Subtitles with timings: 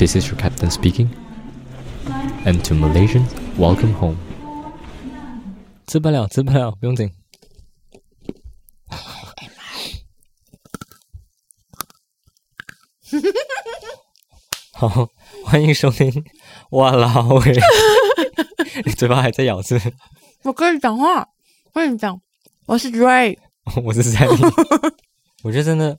[0.00, 1.10] This is your captain speaking.
[2.46, 4.16] And to Malaysians, welcome home.
[5.86, 7.12] 吃不了，吃不了，不用紧。
[14.72, 15.10] 好，
[15.44, 16.24] 欢迎收听。
[16.70, 17.52] 哇啦喂，
[18.86, 19.78] 你嘴巴还在咬字？
[20.44, 21.28] 我跟你讲话，
[21.74, 22.18] 我跟你讲，
[22.64, 23.36] 我是 Ray，
[23.84, 24.94] 我是 Sammy。
[25.42, 25.98] 我觉得真的，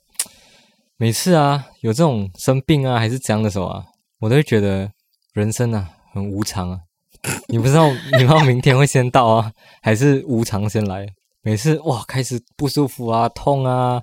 [0.98, 3.86] 每次啊有这种生病啊还是这样的时候啊，
[4.22, 4.90] 我都会觉得
[5.34, 6.80] 人生啊很无常啊。
[7.50, 9.52] 你不知道， 你不知道明天会先到啊，
[9.82, 11.06] 还是无常先来？
[11.44, 14.02] 每次哇开始不舒服啊、痛啊，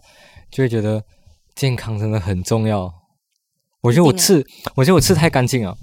[0.50, 1.02] 就会觉得
[1.54, 2.92] 健康真的很重要。
[3.80, 4.44] 我觉得我吃，
[4.74, 5.76] 我觉得我吃太干净了，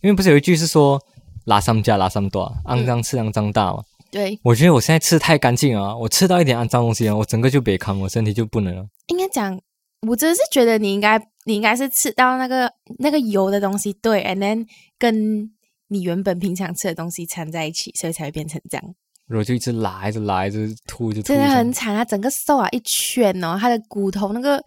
[0.00, 1.00] 因为不是有一句是说
[1.44, 3.82] “拉三家拉三多，肮脏吃肮脏大”嘛。
[4.10, 8.86] 对，我觉得我现在吃太干净啊，我吃到一点肮脏东西啊，我整个就别康，我身体就不能了。
[9.08, 9.60] 应该讲，
[10.06, 14.66] 我真的是觉得你应该，你应该是吃到那个那个油的东西，对，and then
[14.98, 15.50] 跟
[15.88, 18.94] 你原本平常吃的东西掺在一起，所以才会变成这样。
[19.26, 22.04] 然后就一直拉，一直拉，一直吐，就真的很惨啊！
[22.04, 24.62] 整个瘦啊一圈哦，他的骨头那个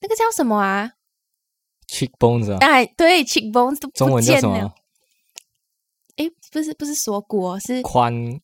[0.00, 0.92] 那个叫什么啊
[1.88, 2.58] ？cheekbones 啊？
[2.60, 4.72] 哎，对，cheekbones 都中文叫什么？
[6.16, 8.40] 哎，不是不是锁骨，是髋。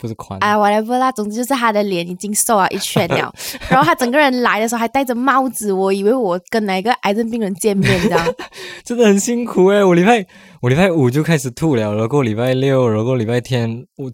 [0.00, 3.32] 不是宽哎，whatever 啦，总之就是他的脸已经瘦了一圈了，
[3.68, 8.34] 然后他整个人来的时候还戴着帽子，我以为我跟哪个癌症病人见面，这样
[8.84, 9.84] 真的很辛苦哎！
[9.84, 10.24] 我礼拜
[10.62, 14.10] 我礼拜五就开始吐了，然后礼拜六，然后礼拜天我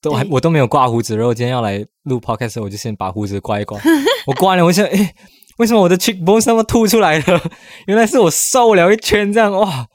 [0.00, 3.78] 都还我都没有刮胡子，然后今天要来录 podcast，我就先把胡子刮一刮。
[4.26, 5.14] 我刮了，我想诶，
[5.58, 7.42] 为什么我的 cheekbone 那么凸出来了？
[7.86, 9.86] 原来是我瘦了一圈，这样哇，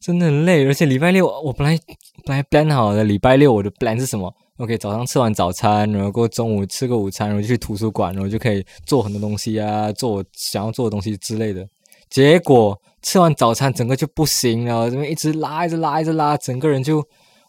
[0.00, 0.66] 真的很累。
[0.66, 1.78] 而且礼拜六我本来
[2.24, 11.66] 本来 plan 好的，礼拜六我的 plan 是什么？OK，早上吃完早餐，然后过中午吃个午餐，然后就去图书馆，然后就可以做很多东西啊，做我想要做的东西之类的。
[12.08, 17.06] 结果吃完早餐，整个就不行了，这边一直拉，一直拉，一直拉，整个人就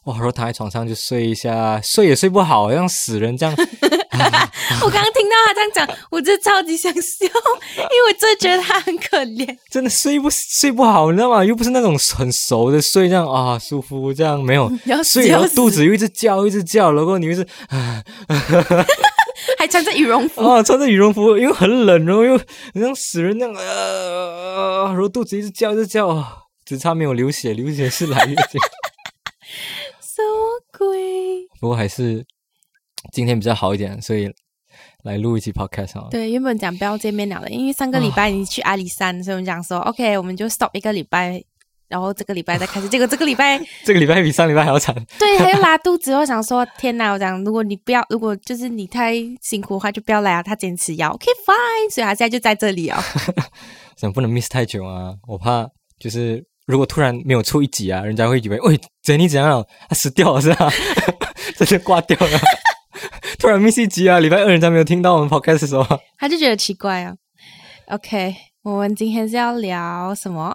[0.08, 3.54] 哇，然后躺在床上就睡一下，睡也睡不好，像死人这样。
[4.82, 11.44] 我刚刚听到他这样讲，我真的超级想笑，因为我真的觉得他很可怜， 真的睡不睡不好，你知道吗？
[11.44, 14.72] 又不是那种很熟的睡，这样啊舒服，这样没有
[15.04, 18.02] 睡，然后肚子又一直叫，一直叫，然后你又是啊
[19.60, 22.40] 还穿着羽绒服啊，穿着羽绒服，因为很冷，然后又
[22.76, 26.26] 像死人那样啊，然后肚子一直叫，一直叫，
[26.66, 28.77] 只差没有流血，流血是来月经，什
[30.86, 31.48] 么鬼？
[31.60, 32.26] 不过还是。
[33.14, 34.30] 今天比较好一点，所以
[35.04, 36.08] 来录一期 podcast 啊。
[36.10, 41.42] 对，原本讲不要见面了的，因为上个礼拜你去阿里山，所以我们讲说 OK，我们就 stop 一个礼拜，
[41.88, 42.90] 然后这个礼拜再开始。
[42.90, 44.94] 结果这个礼拜， 这个礼拜比上礼拜还要惨。
[45.18, 47.12] 对，他又拉肚子，我想说天哪！
[47.14, 50.44] 我讲如果你不要，如果就是你太辛苦的话，就不要来啊。
[50.44, 53.02] 他坚持要 OK fine，所以他现在就在这里啊。
[53.96, 59.66] 想不能 miss 太久啊，我怕就是如果突然没有出一集啊，人家会以为喂 Jenny 怎样了？
[59.90, 60.70] 他死掉了是吧？
[61.58, 62.40] 这就挂掉了。
[63.40, 64.20] 突然 miss 一集啊！
[64.20, 65.86] 礼拜二人家没有听到我们 podcast 的时候，
[66.18, 67.16] 他就觉得奇怪啊。
[67.88, 70.54] OK，我们今天是要聊什么？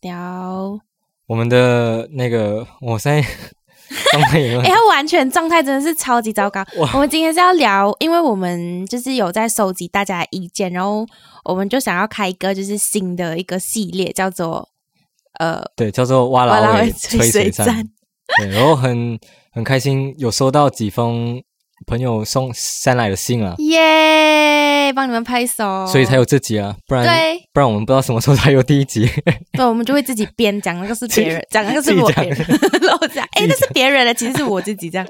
[0.00, 0.80] 聊
[1.26, 3.22] 我们的那个，我现在
[4.10, 6.64] 状态，哎，他完全状态真的是超级糟糕。
[6.94, 11.06] 我们今天是要聊，因为我们就是有在收集大家的意见，然后
[11.44, 14.68] 我们就想要开一个就是新的一个系列，叫做
[15.42, 17.66] 呃，对，叫做挖老尾吹水站。
[18.38, 19.18] 对，然后很
[19.52, 21.42] 很开心，有收到几封。
[21.84, 24.92] 朋友送山来的信啊，耶！
[24.92, 27.04] 帮你们拍手，所以才有这集啊，不然
[27.52, 29.10] 不然我们不知道什么时候才有第一集。
[29.54, 32.38] 对，我们就会自己编，讲那个是别人， 讲那个是我别人，
[32.82, 35.04] 然后讲，哎，那是别人的，其实是我自己这样。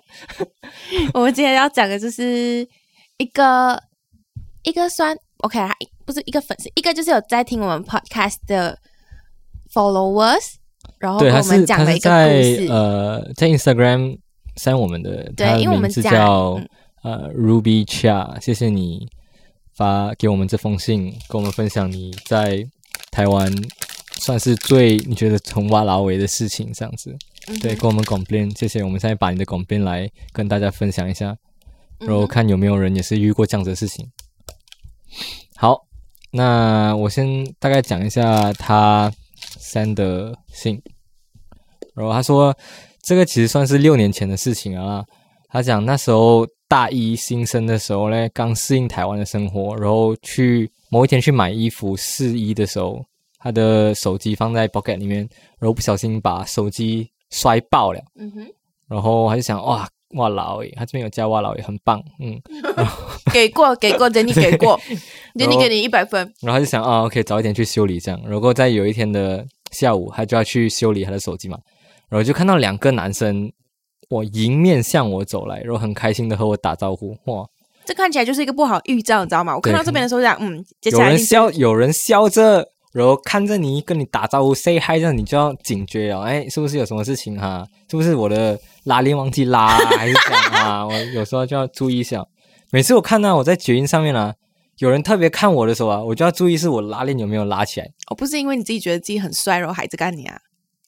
[1.13, 2.67] 我们今天要讲的就是
[3.19, 3.79] 一个
[4.63, 5.71] 一个算 OK 啊，
[6.07, 8.79] 不是一个粉丝，一个就是有在听我们 Podcast 的
[9.73, 10.55] followers，
[10.99, 14.19] 然后我们讲了一个故事，呃，在 Instagram。
[14.57, 16.61] 删我们的，他的名字叫
[17.03, 19.09] 呃 Ruby Cha，谢谢你
[19.75, 22.63] 发给我们这封信，跟我们分享你在
[23.11, 23.51] 台湾
[24.19, 27.17] 算是最你觉得从挖老尾的事情这样子，
[27.63, 28.85] 对，跟我们广编，谢谢。
[28.85, 31.35] 我们现在把你的广编来跟大家分享一下，
[32.01, 34.07] 然后看有没有人也是遇过这样子的事情。
[35.57, 35.87] 好，
[36.31, 39.11] 那我先大概讲一下他
[39.63, 40.79] 删的信，
[41.95, 42.55] 然后他说。
[43.05, 45.05] 这个其实算是六年前的事情啊。
[45.49, 53.05] 他讲那时候大一新生的时候呢，刚适应台湾的生活，然后去某一天去买衣服试衣的时候，
[53.41, 55.29] 他的手机放在 pocket 里面，
[55.59, 58.01] 然后不小心把手机摔爆了。
[58.15, 58.47] 嗯哼。
[58.87, 62.03] 然后他就想，哇哇老爷，他这边有加哇老爷，很棒。
[62.21, 62.41] 嗯。
[63.33, 64.79] 给 过给过，等你给过，
[65.39, 66.21] 等你 给你一百分。
[66.41, 68.21] 然后他就想啊，OK，早一点去修理这样。
[68.27, 71.59] 如果在有一天的下午他就要去修理他的手机嘛，
[72.09, 73.51] 然后就看到两个男生，
[74.11, 77.47] 我迎面向我走来，然后很开心的和我打招呼，哇，
[77.87, 79.55] 这看起来就是一个不好预兆，你知道吗？
[79.55, 87.67] 我看到这边的时候讲，嗯，有人笑，有人笑着，然后看着你跟你打招呼，say hi，这样你就要警觉哦，哎，是不是有什么事情哈？
[87.91, 90.87] 是不是我的拉链忘记拉 还是怎样啊？
[90.87, 92.23] 我有时候就要注意一下。
[92.71, 94.35] 每次我看到我在绝音上面啊，
[94.79, 97.87] 有人特别看我的时候啊，我就要注意是我拉链有没有拉起来。
[98.09, 100.39] 哦，不是因为你自己觉得自己很帅，然后孩子干你啊？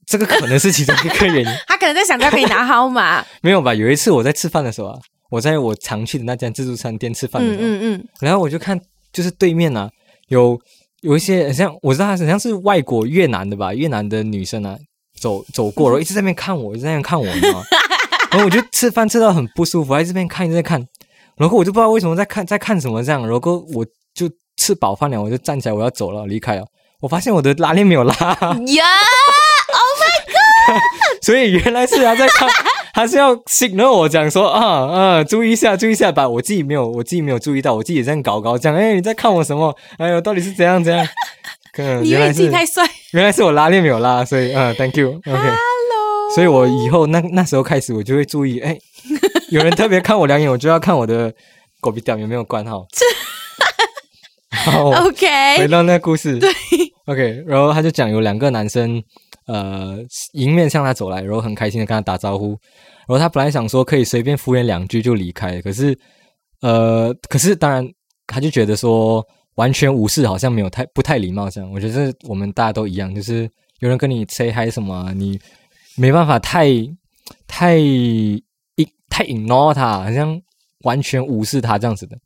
[0.06, 1.45] 这个可能是其中一个原因。
[1.67, 3.25] 他可能在想着给你拿号码。
[3.41, 3.73] 没有吧？
[3.73, 4.99] 有一次我在吃饭的时候啊，
[5.31, 8.79] 我在我常去的那家自助餐店吃饭的时候，嗯嗯嗯，然后我就看，
[9.12, 9.91] 就是对面啊
[10.29, 10.61] 有
[11.05, 14.75] 有一些很像我知道他好像是外国越南的吧，越南的女生啊，
[15.21, 17.65] 走走过，然后一直在那边看我，一直在那边看我，你知道吗？
[18.33, 20.83] 然后我就吃饭吃到很不舒服，在这边看，一直在看。
[21.37, 23.85] 然后我就不知道为什么在看在看什么这样，然后我
[24.15, 26.65] 就吃饱饭了，我就站起来我要走了离开了。
[27.01, 28.15] 我发现我的拉链没有拉。
[28.17, 30.81] 呀！Oh my god！
[31.21, 32.49] 所以原来是他在看，
[32.94, 36.29] 他是要 signal 我讲说啊啊，注意一下，注意一下吧。
[36.29, 39.76] 我自己没有，我自己没有注意到，我自己这样搞搞讲，哎，你在看我什么？
[39.99, 41.05] 哎呦，到底是怎样怎样？
[42.02, 42.88] 你以为自己太帅？
[43.12, 45.20] 原来是我拉链没有拉，所以嗯，Thank you。
[45.26, 46.35] Hello。
[46.35, 48.79] 所以我以后那那时候开始，我就会注意，哎。
[49.50, 51.32] 有人特别看我两眼，我就要看我的
[51.81, 52.87] 狗鼻吊有没有关好。
[54.64, 55.58] 好，OK。
[55.58, 56.50] 回到那个故事，对
[57.06, 57.44] ，OK。
[57.46, 59.02] 然后他就讲有两个男生，
[59.46, 59.99] 呃，
[60.32, 62.50] 迎面向他走来，然后很开心的跟他打招呼。
[63.06, 65.99] 然后他本来想说可以随便敷衍两句就离开，可是，
[66.61, 67.87] 呃，可是当然
[68.26, 69.26] 他就觉得说
[69.56, 71.70] 完全无视好像没有太不太礼貌这样。
[71.73, 73.50] 我觉得我们大家都一样，就是
[73.81, 75.38] 有人跟你 say hi 什么，你
[75.96, 76.69] 没办法太
[77.46, 77.79] 太。
[79.11, 80.37] 太 ignore 他，好像
[80.81, 82.19] 完全无视他这样子的，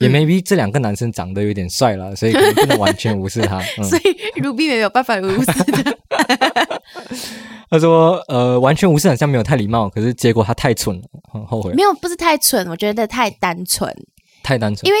[0.00, 3.60] 也 maybe 这两个男生长得有点帅了，所以可能不能完全无视他。
[3.84, 6.78] 所以 Ruby 没有办法无视他。
[7.70, 11.02] 他说：“呃，完全无视好像没有太礼貌，可是结果他太蠢了，
[11.32, 11.72] 很后悔。
[11.74, 13.94] 没有，不是太蠢，我觉得太单纯，
[14.42, 14.88] 太单纯。
[14.88, 14.98] 因为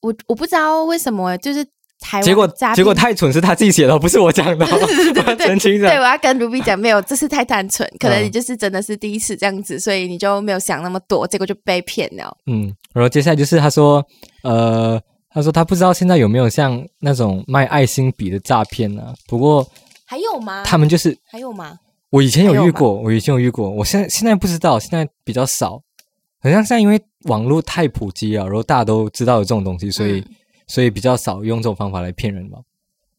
[0.00, 1.66] 我我不知道为什么，就是。”
[2.22, 4.66] 结果结果太蠢是他自己写的，不是我讲的。
[5.38, 12.36] 澄清对，我要跟卢比讲，没有，这是太单纯，可能你就是真的是第一次这样子，所以你就没有想那么多，结果就被骗了。
[12.46, 14.04] 嗯，然后接下来就是他说，
[14.42, 15.00] 呃，
[15.30, 19.14] 他说他不知道现在有没有像那种卖爱心笔的诈骗呢？
[19.26, 19.66] 不过
[20.04, 20.62] 还有吗？
[20.64, 21.78] 他们就是还有吗？
[22.10, 25.82] 我以前有遇过，我以前有遇过，我现在现在不知道，现在比较少，
[26.42, 30.22] 好像现在因为网络太普及了，然后大家都知道有这种东西，所以。
[30.72, 32.58] 所以比较少用这种方法来骗人嘛。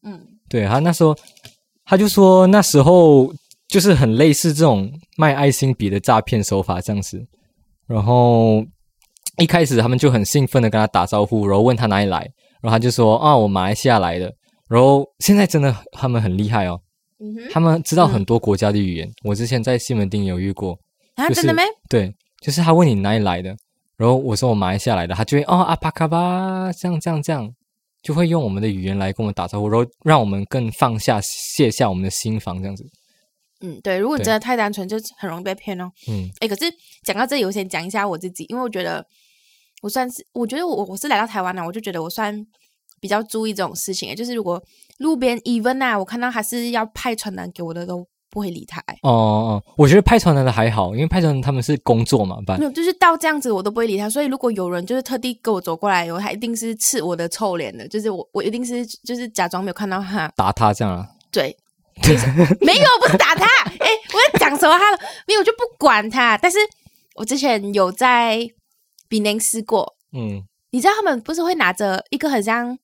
[0.02, 1.16] 嗯，对他那时候
[1.84, 3.32] 他就说那时候
[3.68, 7.24] 就是很类似这种卖爱心笔的诈骗手法这样子。
[7.86, 8.66] 然后
[9.38, 12.18] 一开始他们就很兴奋的跟他打招呼，然后问他哪里来，
[12.60, 14.34] 然后他就说啊我马来西亚来的。
[14.66, 16.80] 然后现在真的他们很厉害哦，
[17.52, 19.08] 他们知道很多国家的语言。
[19.22, 20.76] 我之前在西门町有遇过
[21.14, 21.62] 啊，真的没？
[21.88, 22.12] 对，
[22.42, 23.54] 就是他问你哪里来的。
[23.96, 27.54] 然后我说我马来西亚来的，他就会哦阿巴卡巴这样这样这样，
[28.02, 32.84] 就会用我们的语言来跟我们打招呼，然后让我们更放下卸下我们的心防这样子。
[33.60, 35.90] 嗯，对，如果你真的太单纯，就很容易被骗哦。
[36.08, 36.64] 嗯，哎，可是
[37.04, 39.06] 讲到这里，我先讲一下我自己，因为我觉得
[39.80, 42.44] 我算是，我觉得我我是来到台湾了，我就觉得我算
[43.00, 44.62] 比较注意这种事情，就是如果
[44.98, 48.06] 路边 even 啊，我看到还是要派传单给我的都。
[48.34, 54.10] 不会理他哦哦，我觉得派传单的还好，因为派传单他们是工作嘛，没有，就是到这样子我都不会理他。
[54.10, 61.08] 所以如果有人就是特地跟我走过来，我他一定是刺我的臭脸的，就是我我一定是就是假装没有看到他，打他这样啊？
[61.30, 61.56] 对，
[62.60, 63.46] 没有，不是打他，
[63.78, 64.76] 哎，我在讲什么？
[64.76, 64.92] 他
[65.28, 66.36] 没有我就不管他。
[66.38, 66.58] 但是
[67.14, 68.44] 我之前有在
[69.08, 72.76] 比邻试过，嗯，你知道他们不是会拿着一个很像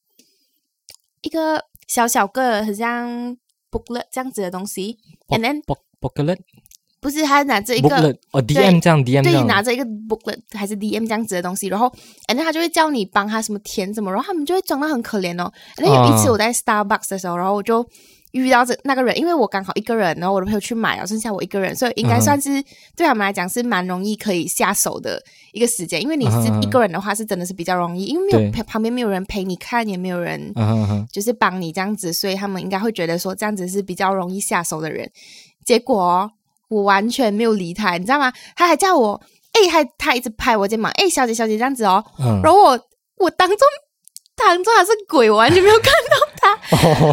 [1.22, 3.36] 一个小小个很像。
[3.72, 4.98] booklet 这样子的东西
[5.30, 5.62] ，and then
[6.00, 6.38] booklet
[7.00, 7.88] 不是他拿着一个
[8.32, 11.86] 哦 DM 这样 DM 对拿着一个 booklet 还是 DM 这样子的东西，然后
[12.28, 15.52] and then 他就会叫你帮他什么填什么，然后他们就会装的很可怜哦。
[15.78, 17.86] 那有一次我在 Starbucks 的时候，然后我就。
[18.32, 22.62] 遇到这那个人，因为我刚好一个人，然后我的朋友去买了，剩下我一个人，所以应该算是
[22.96, 25.22] 对他们来讲是蛮容易可以下手的
[25.52, 26.00] 一个时间。
[26.00, 30.54] 因为你是一个人的话，是真的是比较容易，因为没有旁旁边没有人陪你看，也没有人
[31.12, 35.10] 就是帮你这样子，所以他们应该会觉得说这样子是比较容易下手的人。
[35.64, 36.30] 结果
[36.68, 38.32] 我完全没有理他，你知道吗？
[38.54, 39.20] 他还叫我
[39.52, 42.04] 哎，还他一直拍我肩膀，哎，小姐小姐这样子哦，
[42.42, 42.80] 然后我
[43.16, 43.58] 我当中。
[44.42, 46.58] 当中他是鬼，我完全没有看到他。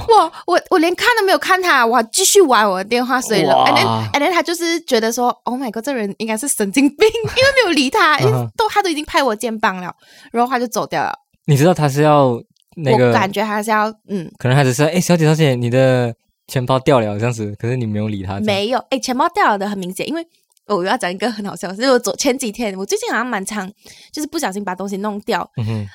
[0.07, 3.53] 我我我连看都没有看他，我继续玩我的电话，所以了。
[3.67, 9.93] And then and then 他就是觉得说，Oh my god，这人应该是神经病，因为没有理他，因为都他都已经拍我肩膀了，
[10.31, 11.13] 然后他就走掉了。
[11.45, 12.41] 你知道他是要
[12.77, 13.13] 那个？
[13.13, 16.13] 感觉他是要嗯，可能他只是哎，小姐小姐，你的
[16.47, 18.39] 钱包掉了这样子，可是你没有理他。
[18.39, 20.25] 没有，哎，钱包掉了的很明显，因为
[20.67, 23.71] 我要讲一个很好笑，是我昨前几天，我最近好像蛮常，
[24.11, 25.49] 就是不小心把东西弄掉，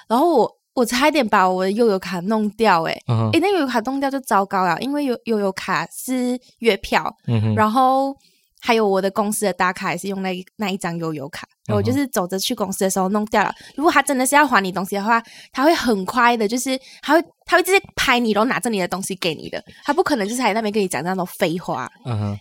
[0.09, 2.93] 然后我我差一点把我的悠游卡弄掉，哎，
[3.33, 7.15] 哎，那悠游卡弄掉就糟糕了，因为悠悠游卡是月票，
[7.55, 8.17] 然后。
[8.65, 13.53] 还有我的公司的打卡也是用那那一张悠游卡，我就是走着去公司的时候弄掉了。
[13.75, 21.91] 如果他真的是要还你东西的话，他会很快的，就是他会他会直接拍你，然后拿着你的东西给你的，他不可能就是在那边跟你讲那种废话。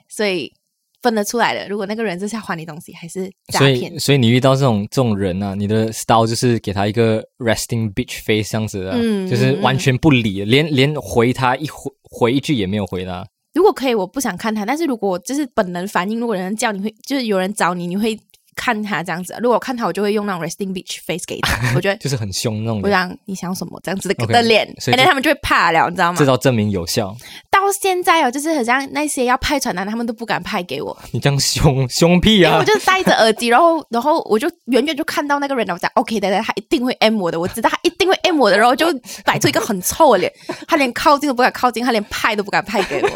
[0.07, 0.53] 所以
[1.01, 3.77] 分得出来的，如果那个人就是想还你东西，还是诈骗。
[3.77, 8.91] 所以，所以你遇到这种这种人啊，你的 style 就是给他一个 resting bitch face 这样子的，
[9.29, 13.25] 就是完全不理，连连回他一回回一句也没有回他。
[13.53, 14.65] 如果可以，我不想看他。
[14.65, 18.17] 但是如果就是本能反应，如果有人叫你会，就是有人找你，你会。
[18.61, 21.57] 看他这样子，如果我看他，我就会用那种 resting beach face 给他。
[21.75, 22.79] 我觉得就是很凶那种。
[22.83, 26.19] 我想你想什么这样子的的脸，所以他们就会怕了，你知道吗？
[26.19, 27.15] 这招证明有效。
[27.49, 30.95] 到现在哦，就是好像那些要派传单，他们都不敢派给我。
[31.11, 32.57] 你这样凶凶屁啊！
[32.59, 35.73] 我就戴着耳机，然后然后我就远远就看到那个人了。
[35.73, 38.85] 我讲 OK 的，他一定会 M 我的，我知道他一定会 M 我的，然后就
[39.25, 40.31] 摆出一个很臭的脸，
[40.67, 43.09] 他连靠近都不敢靠近，他连派都不敢派给我。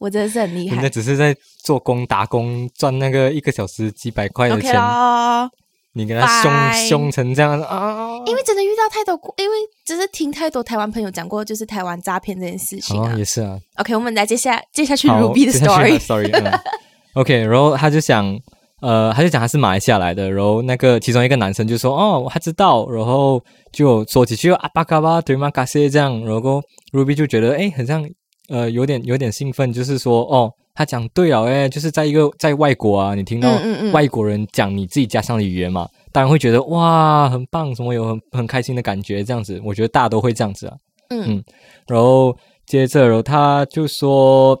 [0.00, 0.74] 我真的是很厉害。
[0.74, 4.74] 人家只是在做工打工赚那个一个小时几百块的钱。
[5.92, 8.12] 你跟他凶凶成这样啊？
[8.24, 13.12] 因为真的遇到太多，因为只是听太多台湾朋友讲过，就是台湾诈骗这件事情啊。
[13.18, 13.58] 也是啊。
[13.74, 15.98] OK，我们来接下接下去 Ruby 的 story。
[15.98, 16.32] Sorry。
[17.14, 18.38] OK，然后他就想，
[18.80, 23.42] 呃，他就讲他是马来西亚来的，然后那个其中一个男生就说，哦，他知道，然后
[23.72, 25.50] 就说几句阿巴嘎巴对吗？
[25.50, 28.08] 嘎西这样，然后 Ruby 就觉得，哎，很像。
[28.50, 33.48] 呃，有点有点兴奋，就是说，哦，他讲对了，哎，就是在一个在外国啊，你听到
[33.92, 40.76] 外国人讲你自己家乡的语言嘛，当然会觉得哇，很棒，什么有很很开心的感觉，这样子，我觉得大家都会这样子啊，
[41.10, 41.40] 嗯，
[41.86, 44.60] 然后接着，然后他就说，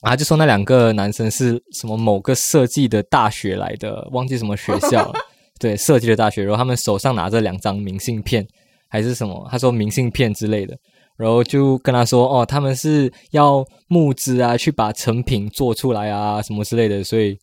[0.00, 5.12] 啊，就说那两个男生是什么某个设计的大学来的，忘记什么学校，
[5.60, 8.44] 对，设计的大学，然后他们手上拿着两张明信片，
[8.88, 10.76] 还是什么，他说明信片之类的。
[11.16, 17.38] 然后就跟他说：“哦，他们是要募资啊，去把成品做出来啊，什么之类的，所以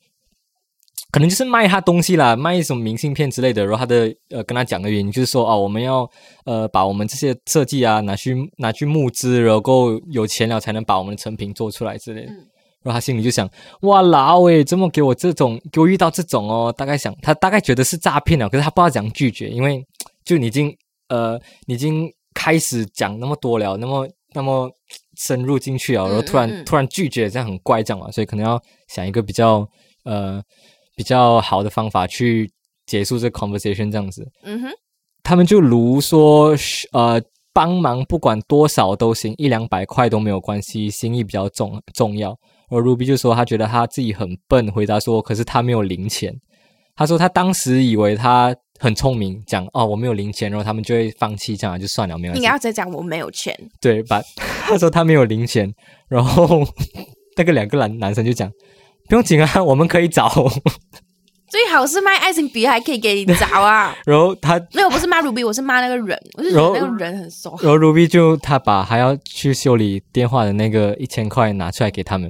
[1.11, 3.63] 可能就是卖他东西啦，卖什么明信片之类的。
[3.63, 6.09] 然后他的呃，跟他讲的原因就是说，哦，我们要
[6.45, 12.31] 呃，把我们这些设计啊拿去拿去募资，然后够有钱了才能把我们的成品做出来之类的。
[12.81, 13.49] 然后他心里就想：
[13.81, 16.73] 哇，老诶，这么给我这种，给我遇到这种哦？
[16.75, 19.85] 大概想他大概觉得是诈骗了，可是他不知道怎样拒绝，因为
[20.25, 20.75] 就已经
[21.07, 22.11] 呃，已经。”
[22.41, 24.72] 开始讲那么多了，那么那么
[25.17, 29.67] 深入进去啊，然后突然突然拒绝，这样很怪，这样嘛，所以可能要想一个比较
[30.05, 30.41] 呃
[30.96, 32.50] 比较好的方法去
[32.86, 34.25] 结束这 conversation 这样子。
[34.43, 34.69] 嗯哼，
[35.22, 36.55] 他们就如说
[36.93, 42.34] 呃帮忙，不管多少都行，一两百块都没有关系，心意比较重重要。
[42.69, 46.34] 而 Ruby 就说他觉得他自己很笨，回答说可是他没有零钱。
[46.96, 48.55] 他说他当时以为他。
[48.79, 52.33] 很聪明，讲哦，我没有零钱，然后他们就会放弃，这样就算了，没有。
[52.33, 54.21] 你要再讲我没有钱，对吧？
[54.65, 55.71] 他说他没有零钱，
[56.07, 56.65] 然后
[57.36, 58.50] 那个两个男男生就讲
[59.07, 60.29] 不用紧啊， 我们可以找。
[61.50, 63.95] 最好是卖爱心笔，还可以给你找啊。
[64.05, 67.57] 然后他没有，不是骂 Ruby，我是骂那个人，我就觉得那个人很怂。
[67.62, 72.29] 然后 Ruby 就他把还要去修理电话的那个一千块拿出来给他们，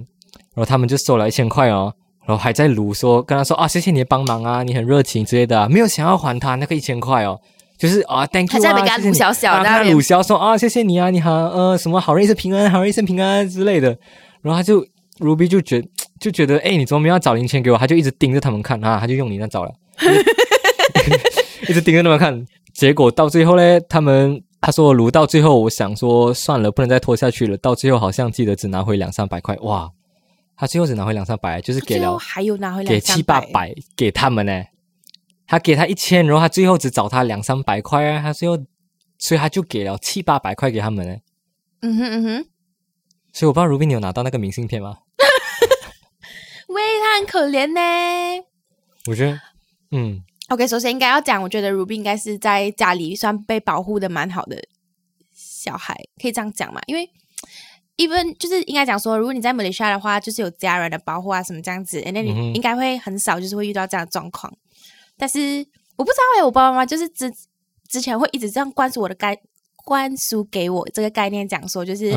[0.55, 1.93] 然后他们就收了一千块哦。
[2.29, 7.39] 然后还在鲁说，跟他说啊，谢谢你的帮忙啊，你很热情之类的，没有想要还他那个一千块哦，
[7.75, 13.97] 就是啊，thank you 啊，谢谢鲁小小，他鲁小说啊，谢谢你啊，你好，呃，什么好人一生平安，好人一生平安之类的。
[14.43, 14.85] 然后他就
[15.17, 15.83] Ruby 就觉
[16.19, 17.77] 就觉得，哎，你怎么没有找零钱给我？
[17.79, 19.71] 他就一直盯着他们看啊，他就用你那找了，
[21.67, 22.45] 一直盯着他们看。
[22.75, 27.57] 结果到最后嘞，他们他说鲁到最后，我想说算了，不能再拖下去了。
[27.57, 29.89] 到最后好像记得只拿回两三百块，哇。
[30.59, 34.65] 他最后只拿回两三百，就是给了，还有拿回给七八百给他们呢。
[35.47, 38.21] 他给他一千，然后他最后只找他两三百块啊。
[38.21, 38.59] 他最后，
[39.17, 41.15] 所以他就给了七八百块给他们呢。
[41.79, 42.45] 嗯哼嗯哼。
[43.31, 44.97] 所以我不知道如冰你有拿到那个明信片吗？
[46.67, 48.45] 喂，他很可怜呢。
[49.07, 49.39] 我觉得，
[49.91, 50.21] 嗯。
[50.49, 54.61] OK，首先应该要讲，我觉得如冰应该是在家里算被保护的蛮好的
[55.33, 56.81] 小孩，可以这样讲嘛？
[56.85, 57.09] 因为。
[57.99, 64.51] Even 就是应该讲说，如果你在马来西亚的话，就是有家人的保护啊，什么这样子，那你应该会很少就是会遇到这样的状况。
[65.17, 65.39] 但是
[65.97, 67.31] 我不知道哎，我爸爸妈妈就是之
[67.87, 69.37] 之前会一直这样灌输我的概
[69.83, 72.13] 灌输给我这个概念，讲说就是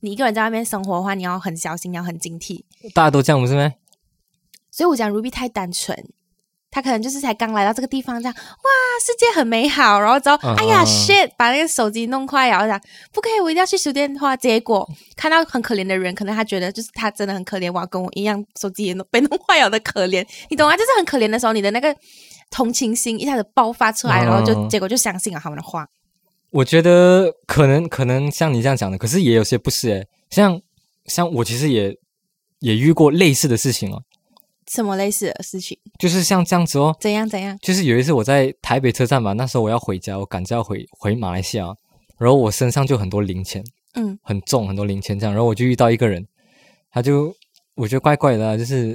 [0.00, 2.62] 你一个人在外面生活的话，你要很小心，要很警惕。
[2.94, 3.72] 大家都这样不是吗？
[4.70, 6.12] 所以我讲 Ruby 太单纯。
[6.74, 12.80] 他可能就是才刚来到这个地方，这样哇，世界很美好，然后之后哎呀 shit，把那个手机弄坏，然后讲
[13.12, 14.36] 不可以，我一定要去修电话。
[14.36, 20.76] 结果看到很可怜的人，可能他觉得就是他真的很可怜，哇，跟我一样，手机也弄被弄坏了的可怜，你懂吗？
[20.76, 21.94] 就是很可怜的时候，你的那个
[22.50, 25.86] 同情心一下子爆发出来，然后就结果就相信了他们的话。
[26.50, 30.60] 我觉得可能可能像你这样讲的，可是也有些不是诶，像
[31.06, 31.96] 像我其实也
[32.58, 34.02] 也遇过类似的事情哦。
[34.70, 35.78] 什么类似的事情？
[35.98, 36.96] 就是像这样子哦。
[37.00, 37.56] 怎样怎样？
[37.60, 41.66] 就是有一次我在台北车站吧，那时候我要回家，我赶着要回回马来西亚，
[42.18, 43.62] 然后我身上就很多零钱，
[43.94, 46.26] 嗯，很重很多零钱这样，然后我就遇到一个人，
[46.90, 47.34] 他就
[47.74, 48.94] 我觉得怪怪的，就是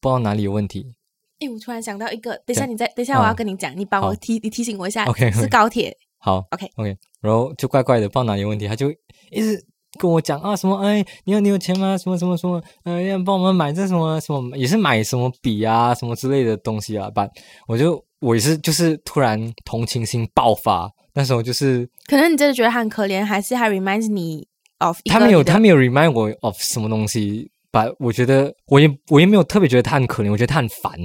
[0.00, 0.94] 不知道哪里有问题。
[1.38, 5.94] 哎，我突然想到一个，等一下你再等一下，我要跟你讲，你帮我提你提醒我一下，OK，是高铁。
[6.18, 8.90] 好，OK，OK，然后就怪怪的，不知道哪里有问题，他就
[9.30, 9.62] 一直
[9.96, 11.96] 跟我讲啊什么，哎，你有你有钱吗？
[11.98, 17.10] 什么什么什么，嗯，要帮我们买这什么什么，也是买什么笔啊什么之类的东西啊。
[17.14, 17.26] 把
[17.66, 24.44] 我就我也是就是突然同情心爆发，那时候就是可能你真的觉得他很可怜，还是他 reminds me
[24.78, 30.92] of 他没有他没有 remind 我 of 什么东西，把我觉得我也我也没有特别觉得他很可怜，我觉得他很烦。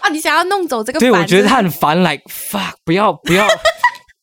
[0.00, 0.08] 啊！
[0.08, 0.98] 你想要弄走这个？
[0.98, 3.46] 对，我觉得他很烦，like fuck，不要不要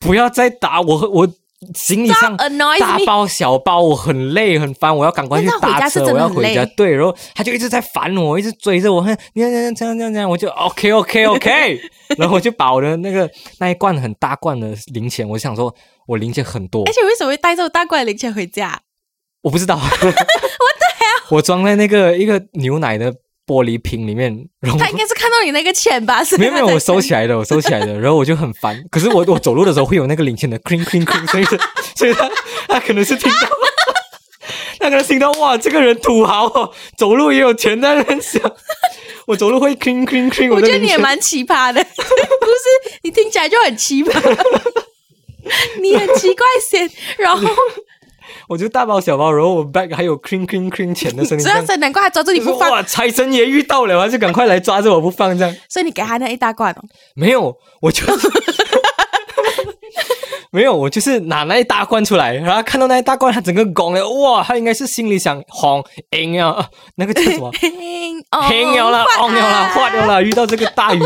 [0.00, 1.08] 不要再打我！
[1.08, 1.28] 我
[1.74, 6.64] 行李箱大包小包，我很累很烦，我要赶快去打车，我要回家。
[6.76, 11.80] 对，然后他就一直在烦我，一直追着我，哼，你看这样这样这样这样，我就 OK OK OK，
[12.16, 15.74] 然后我就把我的那个那一罐很大罐的零钱，我想说
[16.06, 18.80] 我零钱很多，而且为什么会带这么大罐零钱回家？
[19.42, 23.12] 我不知道， 我对啊，我装在那个一个牛奶的。
[23.48, 24.30] 玻璃瓶里面，
[24.78, 26.22] 他应该是看到你那个钱吧？
[26.22, 27.98] 是没有没有，我收起来的，我收起来的。
[27.98, 31.44] 然后我就很烦， 可是我我走路的时候会有那个零钱的 cling cling cling，所以
[31.96, 32.30] 所以他
[32.68, 33.48] 他可能是听到，
[34.78, 38.42] 他可能听到哇，这个人土豪哦，走路也有钱在那想，
[39.26, 40.52] 我走路会 cling cling cling。
[40.52, 42.98] 我觉得你也蛮奇葩的， 不是？
[43.02, 44.12] 你听起来就很奇葩，
[45.80, 47.48] 你很奇怪先，然后。
[48.48, 52.70] 我就大包小包，然后我 bag 还有 cling cling cling 钱的声音，这样子难怪他抓住你不放。
[52.70, 55.54] 哇，财神爷遇到了，他就赶快来抓着我不放，这样。
[55.68, 56.82] 所以你给他那一大罐哦？
[57.14, 58.04] 没有，我就
[60.50, 65.84] 没有，我就是拿那一大罐出来，然后看到那一大罐，他整个拱了，哇，他应该是心里想红
[66.16, 67.52] 赢啊，那个叫什么？
[67.62, 71.00] 赢了，了，红了，化掉了，遇到这个大鱼，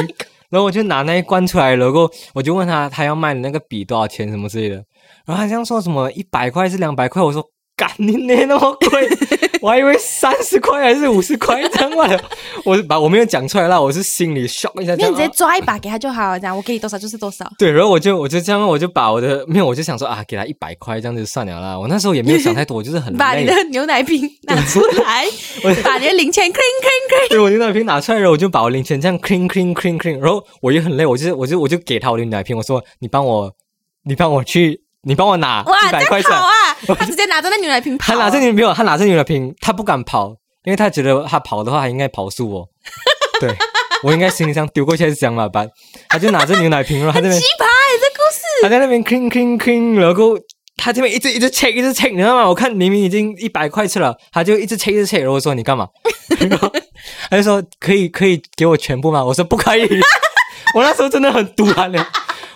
[0.48, 4.84] 然后我就拿那一罐出来，然后我就问他，他要卖的那个笔多少钱，什么之类的。
[5.26, 7.42] 然后好像说什么一百块是两百块，我说
[7.74, 9.08] 干你那那么贵，
[9.60, 12.24] 我还以为三十块还是五十块这样的，
[12.64, 14.94] 我把我没有讲出来啦，我是心里 shock 一下。
[14.94, 17.50] 你直接抓一把给他就好了，这样我给你多少就是多少。
[17.58, 21.78] 对，然后我就我就这样，我就把我的没有，我就想说啊，给他一百块这样子算了啦。
[21.78, 25.24] 我那时候也没有想太多，我就是很把你的牛奶瓶 拿出来，
[25.64, 27.28] 我把你的零钱 clean clean clean。
[27.30, 30.18] 对，我牛奶瓶拿出来，然后我就把我零钱这样 clean clean clean clean。
[30.18, 33.50] 然后我也很累，我就我就我就给他我的牛奶瓶，我说你帮我，
[34.04, 34.82] 你帮我去。
[35.04, 36.46] 你帮我拿一百块钱啊！
[36.98, 38.12] 他直接拿着那牛奶瓶跑。
[38.12, 40.28] 他拿着牛没有，他拿着牛奶瓶，他不敢跑，
[40.64, 42.68] 因为他觉得他跑的话，他应该跑输我。
[43.40, 43.52] 对，
[44.04, 45.48] 我应该行李箱丢过去还是怎样嘛？
[45.48, 45.68] 办？
[46.08, 47.66] 他就拿着牛奶瓶，然后他这边奇葩
[48.00, 48.42] 这故事。
[48.62, 50.38] 他在那边 clean clean clean，然后
[50.76, 52.48] 他这边一直一直 check 一直 check，你知道吗？
[52.48, 55.88] 我看明明已经一百块去了，他就一直 check 一直 check，然后我说你干嘛？
[57.28, 59.24] 他就说可以可以给我全部吗？
[59.24, 60.00] 我说不可以。
[60.74, 62.06] 我那时候真的很堵他呢。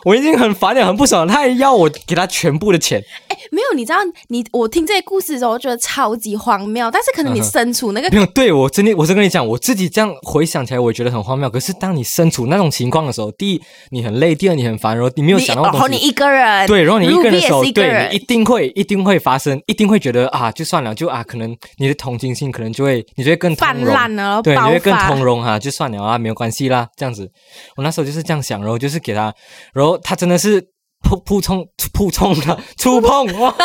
[0.05, 3.05] 我已经很烦了，很不爽，他还要我给他全部的钱。
[3.47, 6.91] 哎，没有，你知道，你我听这些故事的时候，我觉得超级荒谬。
[6.91, 11.49] 但是可能你身处那个，没有，对我真的，我是跟你讲，我自己这样回想起来，我也觉得很荒谬。
[11.49, 15.79] 可是当你身处那种情况的时候，第一你很累，第二你很烦，然后你没有想到东西。
[15.79, 27.31] 然后你一个人，对，然后你一个人的时候，对，你一定会，一定会发生，一定会觉得啊，就算了，就啊，可能你的同情心可能就会，你就会更泛滥了，对，你会更通融哈，就算了啊，没有关系啦，这样子。
[27.77, 29.33] 我那时候就是这样想，然后就是给他，
[29.73, 30.76] 然后他真的是。
[31.07, 33.55] 扑扑冲扑冲的触碰哇！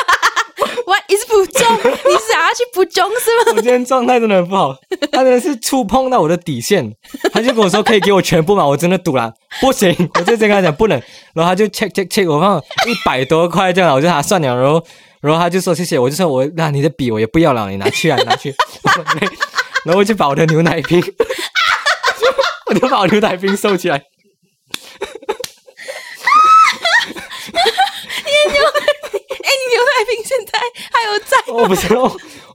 [0.86, 1.76] What is 扑中？
[1.76, 3.54] 你想要去扑中是吗？
[3.56, 4.76] 我今天状态真的很不好，
[5.12, 6.94] 他真的是触碰到我的底线，
[7.34, 11.02] 他就跟我说可以给我全部嘛，我真的赌了，不行，我就先跟他讲不能，
[11.34, 14.84] 然后他就 check check check，我放一百多块这样，我就他算了，然后
[15.22, 18.54] 然后他就说谢谢，我就说我那你的笔我也不要了，你拿去啊，拿去，
[19.86, 21.02] 然后我就把我的牛奶瓶，
[22.70, 24.04] 我就把我牛奶瓶收起来。
[28.34, 30.52] 牛奶瓶，哎，你牛奶瓶现在
[30.92, 31.36] 还有在？
[31.54, 32.04] 我不知道，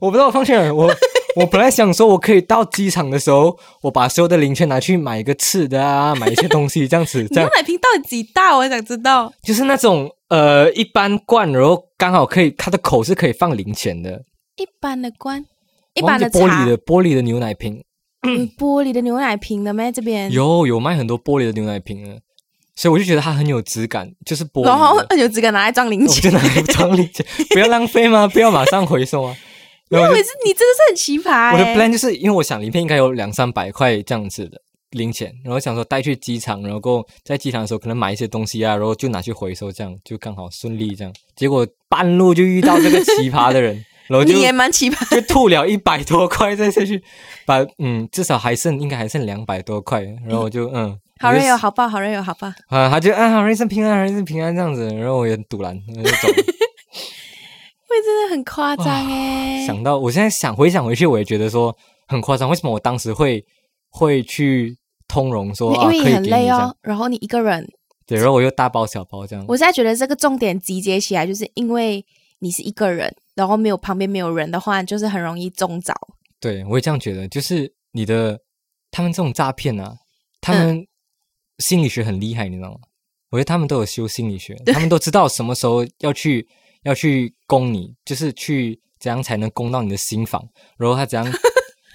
[0.01, 0.75] 我不知道方向。
[0.75, 0.93] 我
[1.37, 7.21] 我本来想说，我可以到机场的时候，我把所有的零钱拿去买一个吃的啊，买一些东西这样子。
[7.31, 8.57] 牛奶瓶到底几大？
[8.57, 9.31] 我想知道。
[9.43, 14.23] 就是那种呃一般罐，然后刚好可以，它的口是可以放零钱的。
[14.55, 15.45] 一般的罐，
[15.93, 17.83] 一般的玻璃的玻璃的牛奶瓶。
[18.57, 19.91] 玻璃的牛奶瓶的咩？
[19.91, 22.19] 这边有有卖很多玻璃的牛奶瓶的，
[22.77, 28.27] 所以我就觉得它很有质感，就是玻璃，然后很有质感，拿来装零钱，就拿来装零钱，不要浪费吗？
[28.27, 29.35] 不要马上回收啊！
[29.89, 31.53] 因为是你真的是很奇葩。
[31.53, 34.61] 我的 plan 就是因为我想，里面应该有两三百块这样子的
[34.91, 41.11] 零钱，然后想说带去机场，然后在机场的时候可能买一些东西啊，然后就拿去回收，这样就刚好顺利这样。
[41.35, 43.83] 结果半路就遇到这个奇葩的人。
[44.07, 47.03] 然后 你也蛮奇葩，就吐了一百多块再下去，
[47.45, 56.27] 把嗯至少还剩应该还剩两百多块，然后我就嗯好人有好报，好人有好报啊，他就啊好人一生平安，好人一生平安这样子，然后我也堵拦，就走。
[57.89, 59.65] 会真的很夸张哎！
[59.65, 61.75] 想到我现在想回想回去，我也觉得说
[62.07, 62.49] 很夸张。
[62.49, 63.43] 为什么我当时会
[63.89, 64.77] 会去
[65.07, 67.67] 通融说因为你很累哦，然后你一个人
[68.05, 69.45] 对，然后我又大包小包这样。
[69.47, 72.05] 我现在觉得这个重点集结起来，就是因为
[72.39, 73.13] 你是一个人。
[73.35, 75.93] 然后没有旁边没有人的话，就是很容易中招。
[76.39, 77.27] 对，我也这样觉得。
[77.27, 78.39] 就是你的
[78.89, 79.93] 他们这种诈骗啊，
[80.41, 80.86] 他们
[81.59, 82.79] 心理学很厉害，你知道吗？
[83.31, 86.47] 我觉得他们都有修心理学，他们都知道什么时候要去
[86.83, 91.31] 要去攻你，就是去怎样才能攻到你的心房，然后他怎样。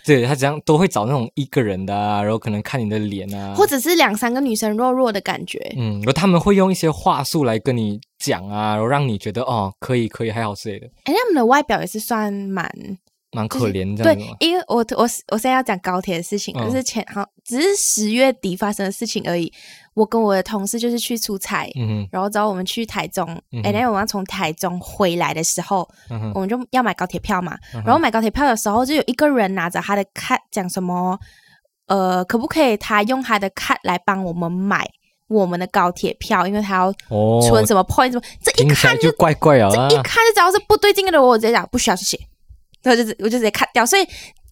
[0.05, 5.61] 对他怎样都会找那种一个人的啊，然后可能看你的脸啊，或者是两三个女生弱弱的感觉。
[5.77, 10.88] 嗯，然后他们会用一些话术来跟你讲啊，然后让你觉得哦，可以可以，还好之类的。
[11.05, 12.68] 哎，他们的外表也是算蛮。
[13.33, 19.53] 蛮可怜这样对，因为我我我现在要讲高铁的事情，就是前好只是十月底发生的事情而已。
[19.95, 21.71] 我跟我的同事就是去出差，
[22.11, 23.29] 然后之后我们去台中，
[23.62, 25.87] 哎，那我们要从台中回来的时候，
[26.35, 27.59] 我们就要买高铁票嘛。
[27.85, 31.18] 然后买高铁票的时候，就有一个人拿着他的卡讲什么，
[31.88, 34.88] 呃，可不可以他用他的卡来帮我们买
[35.29, 36.47] 我们的高铁票？
[36.47, 36.92] 因为他要
[37.42, 41.23] 存什么 point 什么，这一看就怪怪啊，这一看就知道是不对劲的。
[41.23, 42.18] 我直接讲不需要谢谢。
[42.83, 44.07] 然后就我就直接砍掉，所以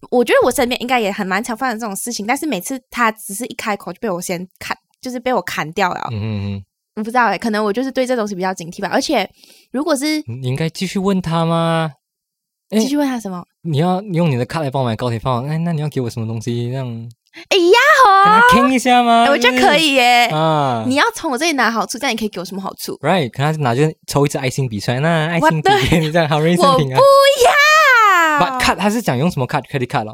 [0.09, 6.07] 我觉得我身边应该也很蛮常发生这种事情，但是每次他只是一开口就被我先砍，就是被我砍掉了。
[6.11, 6.63] 嗯嗯，
[6.95, 8.89] 我不知道哎，可能我就是对这东西比较警惕吧。
[8.91, 9.29] 而且
[9.71, 11.91] 如果是你应该继续问他吗？
[12.69, 13.43] 继续问他什么？
[13.63, 15.43] 你要用你的卡来帮我买高铁票？
[15.45, 16.69] 哎，那你要给我什么东西？
[16.69, 16.87] 让
[17.49, 17.79] 哎呀
[18.25, 19.25] 好，听一下吗？
[19.29, 20.27] 我觉得可以耶。
[20.27, 26.97] 啊，你要从我这里拿好处，这样你可以给我什么好处？Right，可能拿就抽一支爱心笔出来，那爱心笔给你这样好人生平安。
[26.97, 27.70] 不要。
[28.59, 30.13] 卡他是讲用什么卡可以卡了？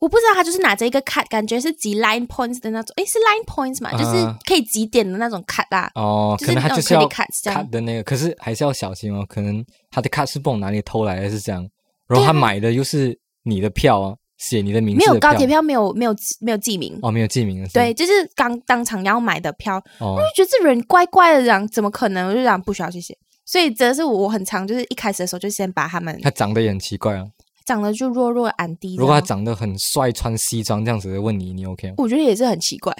[0.00, 2.92] 我不知道，他就是拿着一个卡，感觉是集 line points 的那种。
[2.96, 3.90] 诶，是 line points 嘛？
[3.92, 5.90] 就是可以集点的那种卡啦。
[5.94, 7.24] 哦，可能他就是要卡
[7.70, 9.24] 的那个，可是还是要小心哦。
[9.26, 11.30] 可能他的 cut 是从哪里偷来的？
[11.30, 11.66] 是这样。
[12.06, 14.98] 然后他买的又是你的票啊，写你的名字。
[14.98, 17.66] 没有高铁票，没有没有没有记名哦，没有记名。
[17.72, 19.82] 对，就是刚当场要买的票。
[20.00, 22.28] 我就觉得这人怪怪的，这样怎么可能？
[22.28, 23.16] 我就讲不需要去写。
[23.46, 26.18] 所以真的是我很常就是一开始的时候就先把他们。
[26.22, 27.24] 他长得也很奇怪啊。
[27.64, 28.96] 长得就弱弱安低。
[28.96, 31.94] 如果他长得很帅，穿西装这样子问你，你 OK 吗？
[31.98, 32.94] 我觉得也是很奇怪。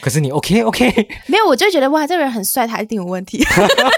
[0.00, 1.08] 可是你 OK OK？
[1.28, 3.44] 没有，我就觉得哇，这个人很帅，他一定有问题。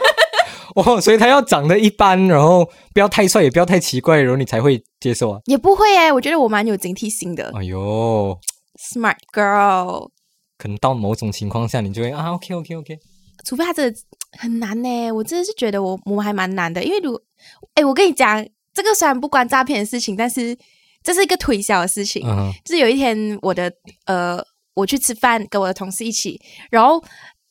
[0.74, 5.40] 哦，所以他要长得一般，然后不要太帅，也不要太奇怪，然后你才会接受啊？
[5.46, 7.50] 也不会哎，我觉得我蛮有警惕性的。
[7.54, 8.38] 哎呦
[8.78, 10.08] ，Smart girl。
[10.58, 12.98] 可能到某种情况下，你就会啊 OK OK OK。
[13.44, 13.92] 除非他这
[14.38, 17.20] 很难呢，我真的是觉得我我还蛮难的，因为如
[17.74, 18.46] 哎，我跟你讲。
[18.74, 20.56] 这个虽然不关诈骗的事情，但是
[21.02, 22.22] 这是一个推销的事情。
[22.64, 23.72] 就是有一天，我的
[24.06, 24.42] 呃，
[24.74, 27.02] 我去吃饭，跟我的同事一起，然后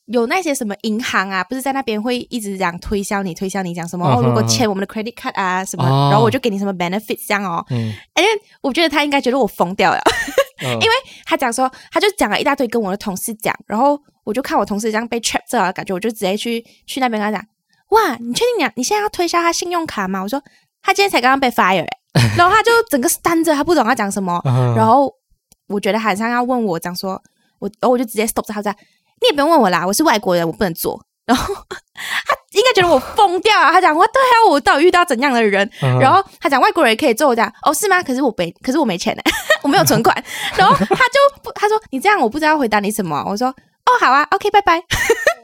[0.06, 4.04] 有那些什么银行啊，不是在那边会一直讲推销你，推销你讲什么？
[4.04, 7.64] 哦，如果签我们的 credit card 啊什么，然后我就给你什么 benefits 这样哦。
[7.70, 8.28] 嗯，因为
[8.60, 10.00] 我觉得他应该觉得我疯掉了，
[10.60, 10.92] 因为
[11.24, 17.46] 他讲说，他就讲了一大堆，跟我的同事讲，然后我就看我同事这样被 trap 着，感觉我就直接去去那边跟他讲，
[17.90, 20.22] 哇，你确定你你现在要推销他信用卡吗？
[20.22, 20.42] 我说。
[20.82, 21.86] 他今天才刚刚被 fire，
[22.36, 24.40] 然后他就整个单着，他不懂他讲什么，
[24.76, 25.12] 然后
[25.68, 27.20] 我觉得好像要问我讲说，
[27.58, 28.72] 我然后我就直接 stop 他，说
[29.20, 31.00] 你也不用问我啦，我是外国人，我不能做。
[31.24, 35.70] 然后他应该觉得我疯掉啊，他讲我对啊，我到底遇到怎样的人？
[36.00, 38.02] 然后他讲外国人也可以做，我讲哦是吗？
[38.02, 39.22] 可是我没，可是我没钱呢，
[39.62, 40.12] 我没有存款。
[40.56, 43.24] 然后他就不，他说你这样我不知道回答你什么。
[43.28, 44.82] 我说哦好啊，OK 拜拜。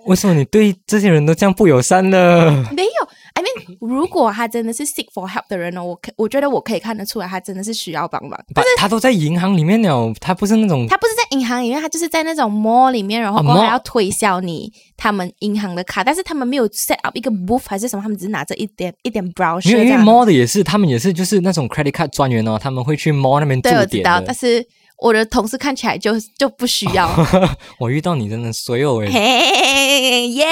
[0.07, 2.51] 为什么你对这些人都这样不友善呢？
[2.75, 3.09] 没有。
[3.39, 8.37] I mean， 如果他真的是 seek for help 的人呢，我可我觉得我可以看得出来，他真的是需要帮忙。
[8.53, 19.71] 但是他都在银行里面呢，他不是那种，他不是在银行里面，他就是在那种 mall 里面，然后还要推销你他们银行的卡，但是他们没有 set up 一个 booth 还是什么，他们只是拿着一点一点 browser。
[19.71, 24.25] 因为 mall 的也是，他们也是就是那种 credit card 专员哦，他们会去 mall 那边驻点的。
[24.27, 24.67] 但是
[24.99, 27.09] 我的同事看起来就就不需要。
[27.79, 30.45] 我遇到你真的所有哎，耶，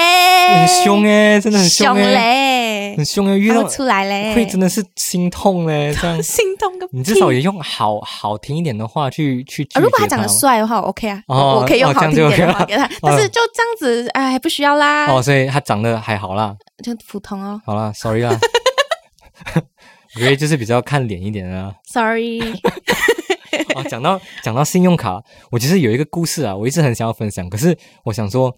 [0.55, 2.56] 很凶哎，真的很凶嘞。
[2.97, 6.89] 很凶的遇到出来嘞，会真的是心痛嘞， 这样心痛个。
[6.91, 9.67] 你至少也用好好听一点的话去去。
[9.79, 12.89] 如果他长得帅的话，OK 啊，我可以用好听一点的话给他。
[13.03, 15.05] 但是就这样子，哎，不需要啦。
[15.05, 17.61] 哦，所以他长得还好啦，就普通哦。
[17.63, 18.35] 好啦 s o r r y 啦。
[20.15, 21.75] 我觉得就是比较看脸一点啊。
[21.85, 22.41] Sorry。
[23.77, 28.53] 哦，讲到讲到信用卡，我其实有一个故事啊，我一直很想要分享，可是我想说，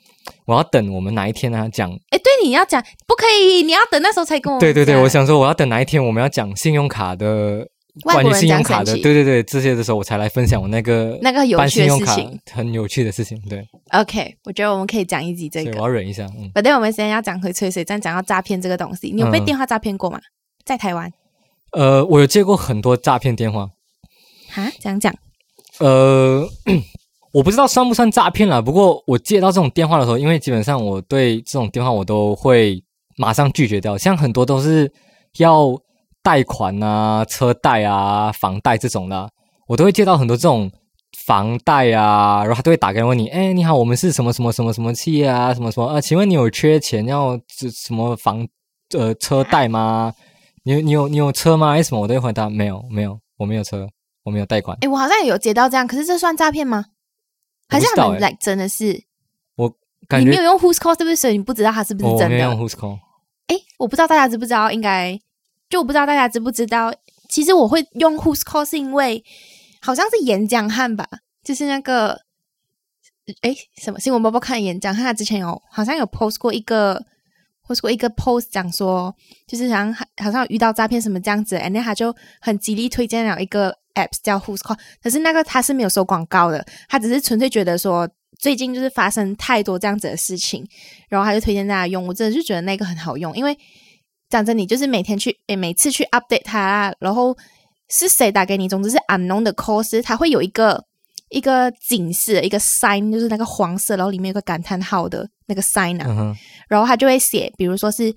[0.45, 1.91] 我要等我们哪一天呢讲？
[2.09, 4.59] 哎，对，你要讲不可以，你要等那时候才跟我。
[4.59, 7.67] 对对对，我想说我要等哪一天我们要讲信用卡的，
[8.03, 13.39] 关于信用卡的，对对对，这些的时候我才来分享我那个那个有趣的事情，很有趣的事情。
[13.49, 16.25] 对，OK，我觉得我们可以讲一集这个，我要忍一下。
[16.37, 20.19] 嗯，反正我们现在要讲回吹水，再讲到诈骗这个东西，你有被电话诈骗过吗？
[20.65, 21.11] 在台湾？
[21.71, 23.69] 呃，我有接过很多诈骗电话。
[24.49, 25.13] 哈，讲讲。
[25.79, 26.45] 呃，
[27.31, 28.61] 我不知道算不算诈骗了。
[28.61, 32.83] 不过我接到这种电话的时候，因为基本上我对这种电话我都会
[33.17, 33.97] 马上拒绝掉。
[33.97, 34.91] 像很多都是
[35.37, 35.69] 要
[36.21, 39.29] 贷款啊、车贷啊、房贷这种的，
[39.67, 40.69] 我都会接到很多这种
[41.25, 45.53] 房贷啊，然后他都会打给问你：“哎，你好，我们是什么什么什么什么企业啊？
[45.53, 46.01] 什么什么啊？
[46.01, 48.45] 请问你有缺钱要什什么房
[48.97, 50.11] 呃车贷吗？
[50.63, 51.71] 你你有你有车吗？
[51.71, 53.87] 还是什么？”我都会回答：“没有，没有，我没有车。”
[54.29, 54.77] 我没有贷款。
[54.81, 56.85] 哎，我好像有接到这样，可是这算诈骗吗？
[57.67, 59.03] 还是他们来真的是？
[59.55, 59.69] 我
[60.07, 61.15] 感觉你没有用 Who's Call 是不是？
[61.15, 62.37] 所以你不知道他是不是真的？
[62.37, 62.99] 用 Who's Call。
[63.47, 65.19] 哎，我不知道大家知不知道，应该
[65.69, 66.93] 就我不知道大家知不知道。
[67.27, 69.23] 其实我会用 Who's Call 是因为
[69.81, 71.07] 好像是演讲汉吧，
[71.43, 72.19] 就是那个
[73.41, 77.03] 哎什么新闻播报看演讲汉，他之前有好像有 post 过一个。
[77.61, 79.15] 或是过一个 post 讲说，
[79.45, 82.11] 就是好像好像遇到诈骗什么这样子，然后他就
[82.41, 88.09] 很极力推荐了一个 apps 叫 Who's Call，可是那个他是没有收广告的，他只是纯粹觉得说
[88.39, 90.65] 最近就是发生太多这样子的事情，
[91.09, 92.07] 然后他就推荐大家用。
[92.07, 93.57] 我真的就觉得那个很好用，因为
[94.29, 97.35] 讲真，你就是每天去诶，每次去 update 它，然后
[97.89, 100.83] 是谁打给你，总之是 unknown 的 call，是它会有一个
[101.29, 105.29] 一个警示，一个 sign，就是那个黄色，然后里面有个感叹号的。
[105.49, 108.13] 那个 sign 啊，然后他就会写，比如说是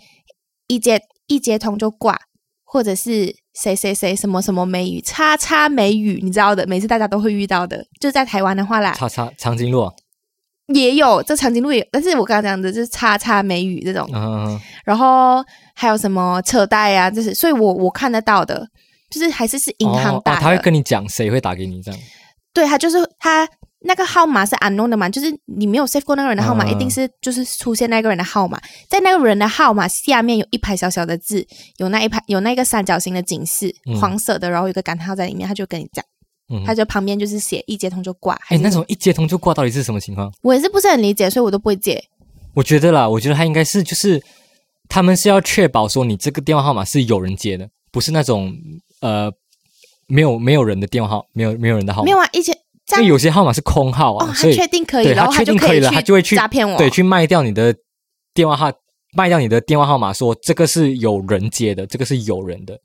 [0.67, 2.21] 一接一接通就挂，
[2.63, 9.91] 或者是谁谁谁什么什么美语，叉叉美语，你知道的，每次大家都会遇到的，就在台湾的话啦，叉叉长颈鹿
[10.69, 14.09] 也有，这长颈鹿也，但是我刚刚讲的就是叉叉美语这种，
[14.85, 18.67] 然后还有什么车贷啊，就是，所以我我看得到的，
[19.11, 22.01] 就是还是是银行打，他会跟你讲谁会打给你这样，
[22.53, 23.49] 对他就是他。
[23.85, 25.09] 那个号码是 unknown 的嘛？
[25.09, 31.47] 就是你没有 save 过那个人的号码，一定是就是出现那个人的号码，在那个人的号码下面有一排小小的字，
[31.79, 36.05] 有那一排有那个三角形的警示，黄色的，然后有个感叹号在里面，他就跟你讲，
[36.65, 38.39] 他就旁边就是写一接通就挂。
[38.49, 40.33] 哎，那种一接通就挂到底是什么情况？
[40.43, 42.03] 我也是不是很理解，所以我都不会接。
[42.55, 44.23] 我觉得啦，我觉得他应该是就是
[44.89, 48.55] 他们是要确保说你这个电话号码是有人接的，不是那种
[49.01, 49.33] 呃
[50.07, 52.05] 没有没有人的电话号，没有没有人的号码。
[52.05, 52.57] 没有啊，一接。
[52.99, 57.75] 因为有些号码是空号啊，所以确定可以，然后他就可以了，他就会去诈骗我，对，去卖掉你的
[58.35, 58.71] 电话号，
[59.15, 62.79] 卖掉你的电话号码，说这个是有人接的，这个是有人的，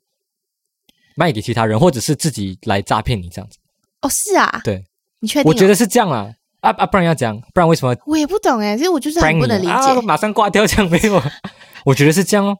[1.16, 3.58] 卖给其他人，或者是自己来诈骗你这样子。
[4.02, 4.84] 哦，是啊，对，
[5.20, 5.48] 你确定？
[5.48, 7.94] 我觉得是这样啊，啊啊，不然要讲，不然为什么？
[8.06, 11.22] 我也不懂哎，其实我就是很不能理解，马上挂掉这样没有？
[11.84, 12.56] 我觉得是这样哦，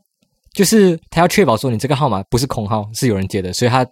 [0.53, 3.87] 就是他要确保说你这个号码不是空号，是有人接的，所以他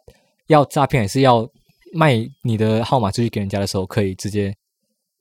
[0.49, 1.49] 要诈骗也是要。
[1.97, 4.55] 卖你的号码出去给人家的时候，可以直接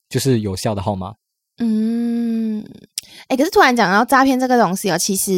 [0.10, 1.16] 就是有效的号码。
[1.58, 2.62] 嗯，
[3.30, 5.32] 哎，可是突然讲到诈骗这个东西哦，其实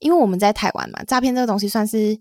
[0.00, 2.18] 因为我们在台湾嘛，诈骗这个东西算是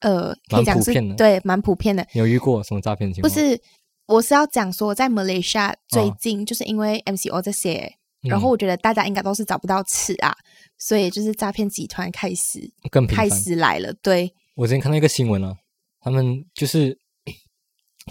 [0.00, 2.04] 呃，可以讲是对蛮普遍的。
[2.14, 3.32] 有遇过什么诈骗情况？
[3.32, 3.60] 不是，
[4.06, 10.34] 我是要讲说，在马来西亚最近就是因为 MCO 这些，然后我觉得大家应该都是找不到吃啊，
[10.78, 13.92] 所以就是诈骗集团开始更开始来了。
[14.02, 15.54] 对，我之前看到一个新闻啊，
[16.00, 16.98] 他们就是。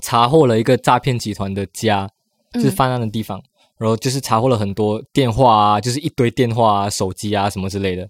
[0.02, 2.10] 查获了一个诈骗集团的家，
[2.54, 3.42] 就是犯案的地方，
[3.78, 8.08] 然后就是查获了很多电话啊，就是一堆电话啊、手机啊什么之类的。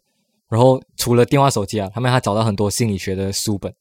[0.49, 3.73] 然后除了电话、手机啊，他们还找到很多心理学的书本。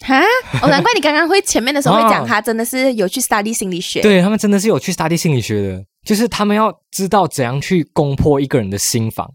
[0.00, 0.20] 哈，
[0.62, 4.00] 哦，难怪你刚刚会前面的时候会讲，他真的是有去 study 心理学。
[4.00, 9.30] 对他们真的是有去 study 心理学的，就是他们要知道怎样去攻破一个人的心防，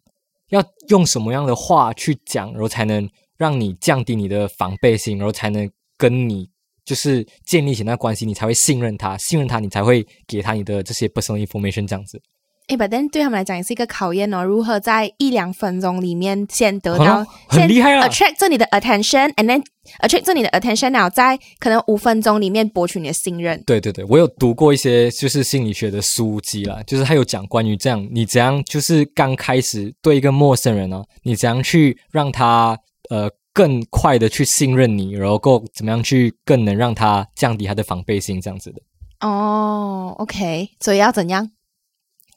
[0.49, 3.07] 要用什么样的话去讲，然后才能
[3.37, 6.49] 让你降低你的防备心，然后才能跟你。
[6.87, 12.21] 就是建立起那关系，你才会信任他，信任他，你才会给他你的这些 personal information 这样子。
[12.67, 14.43] 哎，但对他们来讲也是一个考验哦。
[14.43, 19.63] 如何在一两分钟里面先得到很厉害啊，attract 这你的 attention，and then
[19.99, 23.61] attract 这你的 attention，然后在可能五分钟里面博取你的信任。
[23.65, 32.77] 对对对，我有读过一些就是心理学的书籍啦，就是他有讲关于这样，你怎样就是刚开始对一个陌生人呢，你怎样去让他
[33.09, 38.79] 呃更快的去信任你，然后够怎么样去更能让他降低他的防备心这样子的。
[39.21, 41.49] 哦，OK，所以要怎样？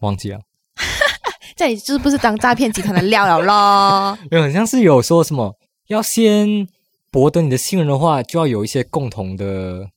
[0.01, 0.41] 忘记了，
[1.55, 4.19] 这里就是不是当诈骗集团的料了咯？
[4.33, 6.67] 没有，好像是有说什么要先
[7.11, 9.91] 博得你的信任的话，就要有一些共同的。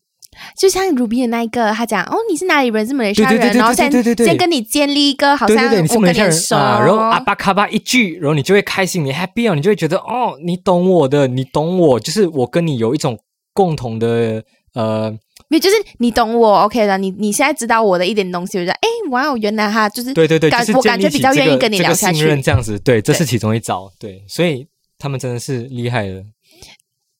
[0.58, 2.86] 就像 Ruby 的那一个，他讲哦，你是哪里人？
[2.86, 13.18] 是马来西亚人，然后先先跟你建立一个好像我跟你熟，然后阿巴卡巴一句，然后你就会开心，你 happy 哦，你就会觉得哦，你懂我的，你懂我，就是我跟你有一种
[13.54, 14.44] 共同的
[14.74, 15.14] 呃。
[15.50, 16.98] 没有，就是你懂我，OK 的。
[16.98, 24.66] 你你现在知道我的一点东西，我觉得，哎，哇哦，原来哈就是对对对，我感觉比较愿意跟你聊下去，这样子，对，这是其中一招，对，所以
[24.98, 26.24] 他们真的是厉害的。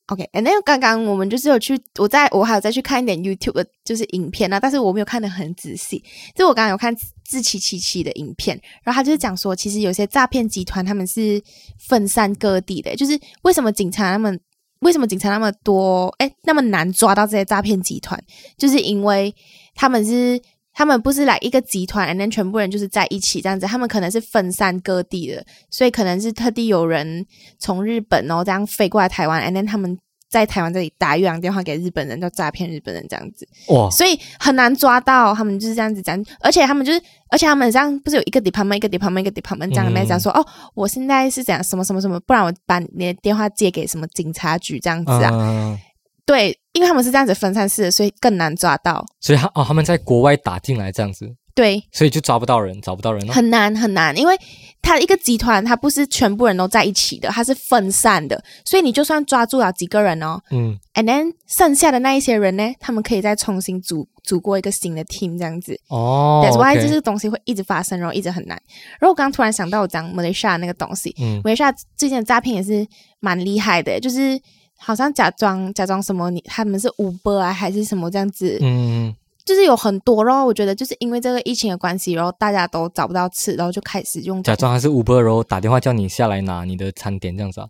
[0.08, 6.04] OK，那刚刚我们就是有去，我在我还有再去看一点 YouTube 的就是影片啊，但是我没有看的很仔细。
[6.36, 11.42] 就我刚刚有看自欺欺欺的影片，然后他就是讲说，其实有些诈骗集团他们是
[11.80, 14.36] 分散各地的，就是为什么警察那么。
[14.80, 16.14] 为什么警察那么多？
[16.18, 18.22] 哎，那么难抓到这些诈骗集团，
[18.58, 19.34] 就是因为
[19.76, 20.38] 他们是
[20.74, 27.26] 他们不是来一个集团，然后全部人就是在一起这样子，他们可能是分散各地的，所以可能是特地有人
[27.60, 29.98] 从日本然后这样飞过来台湾，然后他们。
[30.34, 33.88] 在台湾这里打越洋电话给日本人，就诈骗日本人这样子，哇！
[33.92, 45.78] 所以很难抓到他们就是这样子讲，而且他们就是，而且他们这样不是有一个 department 一个 department 一个 department 这样没讲说哦，我现在是讲什么什么什么，不然我把你的电话借给什么警察局这样子啊？
[46.26, 49.06] 对，因为他们是这样子分散式的，所以更难抓到。
[49.20, 51.36] 所以他哦，他们在国外打进来这样子。
[51.56, 54.36] 对，所以就抓不到人，找不到人很难很难，因为
[54.82, 68.60] 他一个集团，他不是全部人都在一起的，他是分散的，所以你就算抓住了几个人哦，嗯，and then 剩下的那一些人呢，他们可以再重新组组过一个新的 team 这样子哦，That's why 这个东西会一直发生，然后一直很难。
[69.00, 72.84] 然后我刚刚突然想到我讲马来西亚那个东西，马来西亚最近的诈骗也是
[73.20, 74.42] 蛮厉害的，就是
[74.84, 79.16] 好像假装假装什么你他们是 Uber 啊还是什么这样子，嗯。
[79.46, 87.68] 就是有很多，然后我觉得就是因为这个疫情的关系，然后大家都找不到吃，然后就开始用假装还是 Uber，然后打电话叫你下来拿你的餐点这样子啊。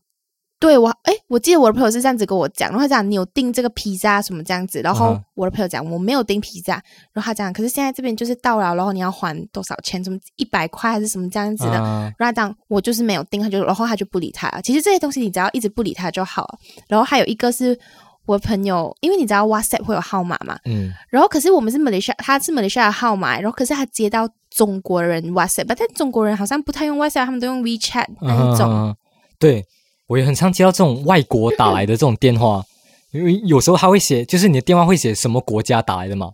[0.63, 10.01] 对我，哎，我记得我的朋友是这样子跟我讲，然后讲你有订这个披萨什么这样子，然后我的朋友讲我没有订披萨，然后他讲可是现在这边就是到了，然后你要还多少钱？
[10.01, 11.73] 什么一百块还是什么这样子的？
[12.17, 14.61] 然后讲我就是没有订，他就然后他就不理他了。
[14.61, 16.57] 其实这些东西你只要一直不理他就好了。
[16.87, 17.77] 然后还有一个是。
[18.25, 28.95] 我朋友，因为你知道 WhatsApp 会有号码嘛，嗯，然后可是我们是马来西亚，他是马来西亚的号码，然后可是他接到中国人 WhatsApp，但中国人好像不太用 WhatsApp，他们都用 WeChat 那一种。
[29.37, 29.65] 对，
[30.13, 32.63] 我也很常接到这种外国打来的这种电话，
[33.11, 36.33] 因为有时候他会写，就是你的电话会写什么国家打来的嘛。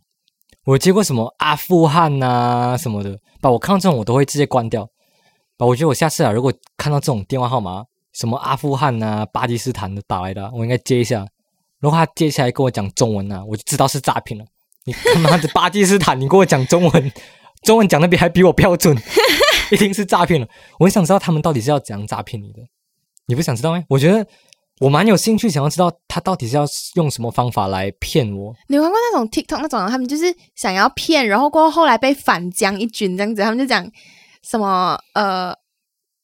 [0.66, 4.84] 我接过什么阿富汗呐什么的，把我看到这种我都会直接关掉。
[5.58, 11.26] 啊，我觉得我下次啊，如果看到这种电话号码，什么阿富汗呐、巴基斯坦的打来的，我应该接一下。
[11.80, 14.46] 如果他接下来跟我讲中文呢，我就知道是诈骗了。
[14.84, 17.12] 你他妈的巴基斯坦，你跟我讲中文，
[17.64, 18.98] 中文讲的比还比我标准，
[19.72, 20.48] 一定是诈骗了。
[20.80, 22.60] 我很想知道他们到底是要怎样诈骗你的，
[23.30, 23.84] 你不想知道吗？
[23.88, 24.26] 我觉得
[24.80, 26.66] 我蛮有兴趣，想要知道他到底是要
[26.96, 28.52] 用什么方法来骗我。
[28.68, 33.88] 你玩过那种 TikTok 那种，他们就是想要骗，然后过后后来被反将一军这样子，他们就讲
[34.42, 35.54] 什么呃。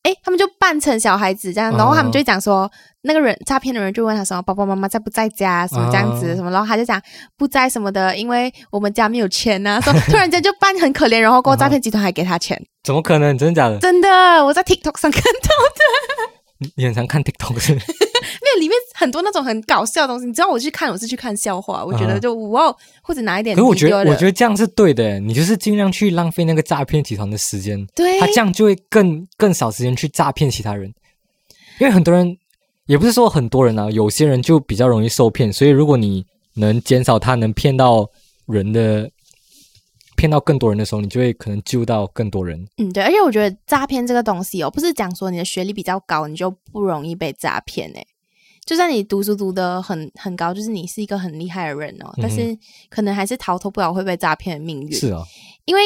[0.08, 5.66] 哎，他们就扮成小孩子这样，然后他们就讲说，那个人诈骗的人就问他说：“爸爸妈妈在不在家？
[5.66, 7.02] 什么这样子什么？”然后他就讲
[7.36, 9.82] 不在什么的，因为我们家没有钱呐。
[9.82, 13.36] 说突然间就扮很可怜，然后过诈骗集团还给他钱，怎么可能？
[13.36, 13.80] 真的假的？
[13.80, 14.08] 真的，
[14.46, 16.35] 我在 TikTok 上看到的。
[16.76, 17.74] 你很常看 TikTok 是？
[18.42, 20.26] 没有，里面很多那种很搞笑的东西。
[20.26, 21.84] 你知道我去看，我是去看笑话。
[21.84, 23.56] 我觉得就哇，或者拿一点。
[23.56, 25.20] 可是我觉得，我觉得这样是对的。
[25.20, 27.86] 你就是尽量去浪费那个诈骗集团的时间。
[27.96, 30.88] 对，他这样就会更更少时间去诈骗其他人。
[31.80, 32.38] 因为很多人，
[32.86, 35.52] 也不是说很多人啊，有些人就比较容易受骗。
[35.52, 38.10] 所以如果你能减少他能骗到
[38.48, 39.10] 人的。
[40.16, 42.68] 骗到更多人的时候，你就会可能救到更多人。
[42.78, 48.08] 嗯，对，而且我觉得诈骗这个东西哦，不是讲说你的学历比较高，你就不容易被诈骗诶。
[48.66, 52.58] 就算你读书读的很很高，就是你是一个很厉害的人哦，但是
[52.90, 54.92] 可能还是逃脱不了会被诈骗的命运。
[54.92, 55.22] 是啊，
[55.66, 55.82] 因为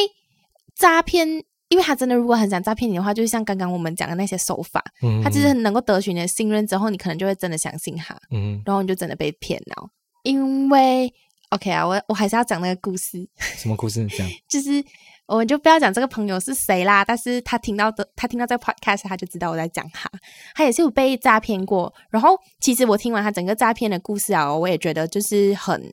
[0.75, 1.27] 诈骗，
[1.67, 4.81] 因为他真的如果很想诈骗你的话，就是像刚刚我们讲的那些手法，
[5.21, 9.89] 他其实能够得取你的信任之后，你可能就会真的相信他，嗯，然后你就真的被骗了，
[10.23, 11.13] 因为。
[11.49, 13.27] OK 啊，我我还是要讲那个故事。
[13.37, 14.05] 什么故事？
[14.07, 14.83] 讲 就是
[15.25, 17.03] 我们就不要讲这个朋友是谁啦。
[17.03, 20.09] 但是他听到的，他听到这个 podcast，他就知道我在讲他。
[20.53, 21.91] 他也是有被诈骗过。
[22.11, 25.91] 然后，其实我听完他整个诈骗的故事啊，我也觉得就是很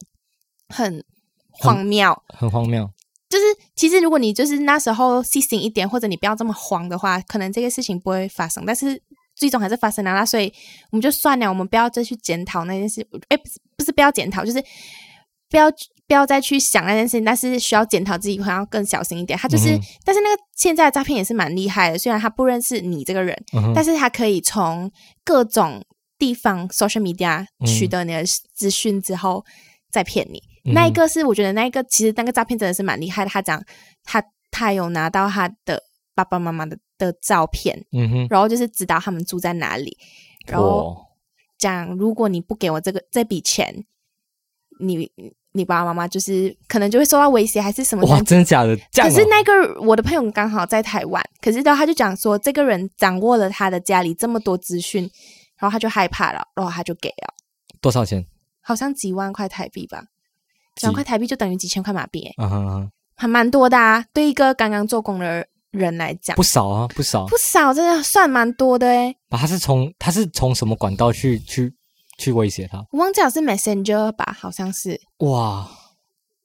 [0.68, 1.02] 很
[1.50, 2.90] 荒谬，很荒谬。
[3.28, 3.44] 就是
[3.74, 8.64] 其实如果你就是那时候细心一点，或者你不要这么慌的话，可能这个事情不会发生。
[8.66, 9.02] 但是
[9.34, 10.52] 最终还是发生了，啦所以
[10.90, 13.06] 我们就算了，我们不要再去检讨那件事。
[13.28, 14.62] 哎，不是不是不要检讨，就是
[15.50, 15.72] 不要。
[16.08, 19.36] 不要再去想那件事情，但是需要检讨自己，可能要更小心一点。
[19.36, 21.98] 他就是，但是那个现在的诈骗也是蛮厉害的。
[21.98, 23.36] 虽然他不认识你这个人，
[23.74, 24.88] 但是他可以从
[25.24, 25.84] 各种
[26.16, 28.22] 地方 social media 取得你的
[28.54, 29.44] 资讯之后
[29.90, 30.40] 再骗你。
[30.72, 33.30] 那一个是我觉得那一个其实那个诈骗真的是蛮厉害的。
[33.32, 33.60] 他讲
[34.04, 34.22] 他
[34.52, 35.82] 他有拿到他的
[36.14, 39.98] 爸爸妈妈的的照片，嗯哼，然后就是知道他们住在哪里，
[40.46, 40.96] 然后
[41.58, 43.84] 讲如果你不给我这个这笔钱，
[44.78, 45.10] 你。
[45.56, 48.06] 你爸爸妈妈就是可能就会受到威胁，还是什么？
[48.08, 48.76] 哇，真的假的？
[48.92, 55.10] 可是那个我的朋友刚好在台湾，可是他就讲说，这个人掌握了他的家里这么多资讯，
[55.56, 57.32] 然后他就害怕了，然后他就给了
[57.80, 58.22] 多少钱？
[58.60, 60.04] 好像几万块台币吧，
[60.74, 64.04] 几万块台币就等于几千块马币，嗯还蛮多的啊。
[64.12, 69.16] 对一个刚刚做工的人来讲，不少啊，不少，不少，真的算蛮多的哎。
[69.30, 71.72] 他是从他是从什么管道去去？
[72.18, 75.00] 去威胁他，我忘记了是 Messenger 吧，好像是。
[75.18, 75.68] 哇，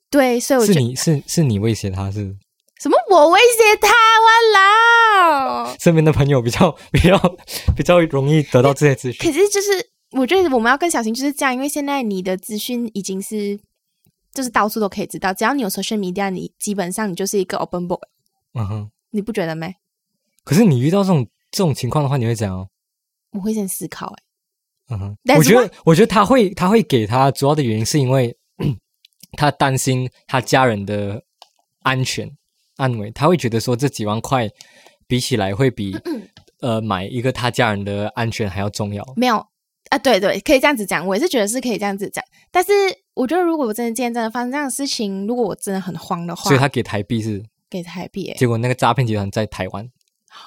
[0.10, 2.36] 对，所以我是你是是你威胁他是？
[2.82, 2.98] 什么？
[3.10, 3.88] 我威胁他？
[3.90, 5.76] 哇啦！
[5.80, 7.18] 身边的朋友比较 比较
[7.76, 9.20] 比较容易得到这些资讯。
[9.26, 9.70] 可是就是
[10.12, 13.60] 我觉得我们要更小心，就是这样，因为现在你的资讯已经是
[14.34, 18.02] 就是到处都可以知道，只要你有 social media，你基本上你就是一个 open book。
[18.54, 19.76] 嗯哼，你不觉得没？
[20.44, 22.68] 可是你遇到这种这种情况的话，你会怎样？
[23.34, 24.24] 我会先思考，哎。
[24.92, 28.36] 嗯哼，我觉得，我觉得他会，他会给他主要的原因是因为
[29.38, 31.24] 他担心他家人的
[31.82, 32.30] 安全
[32.76, 34.50] 安危，他会觉得说这几万块
[35.08, 35.98] 比起来会比
[36.60, 39.02] 呃买一个他家人的安全还要重要。
[39.16, 39.38] 没有
[39.90, 42.24] 啊，对对，可以这样子讲，我也是觉得是可以这样子讲。
[42.52, 42.72] 但是
[43.14, 49.90] 我觉得如果我真的今天真的发生这样的事情，如果我真的很慌的话，所以他给台币是给台币，结果那个诈骗集团在台湾。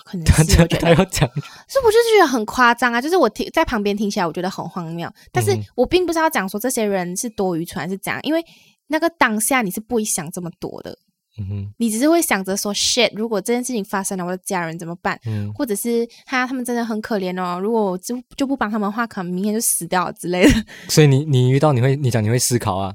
[0.05, 1.29] 可能是他要讲，
[1.69, 3.01] 所以我就觉得很夸张啊！
[3.01, 5.11] 就是我听在旁边听起来，我觉得很荒谬。
[5.31, 8.45] 但是我并不是要讲说这些人是多愚蠢还是怎样，因为
[8.87, 10.97] 那个当下你是不会想这么多的。
[11.37, 15.19] 嗯哼，你只是会想着说，shit，如果这件事情发生了，我的家人怎么办？
[15.27, 17.59] 嗯，或者是他他们真的很可怜哦。
[17.61, 20.65] 如果我就就不帮他们的话，可能明天就死掉了之类的。
[20.89, 22.95] 所以你你遇到你会你讲你会思考啊？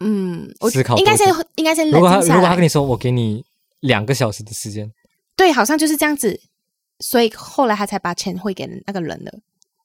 [0.00, 1.26] 嗯，我思考应该先
[1.56, 2.18] 应该先冷静下来。
[2.18, 3.42] 如果他如果他跟你说，我给你
[3.80, 4.92] 两个小时的时间。
[5.40, 6.38] 对，好像就是这样子，
[6.98, 9.38] 所以后来他才把钱汇给那个人的。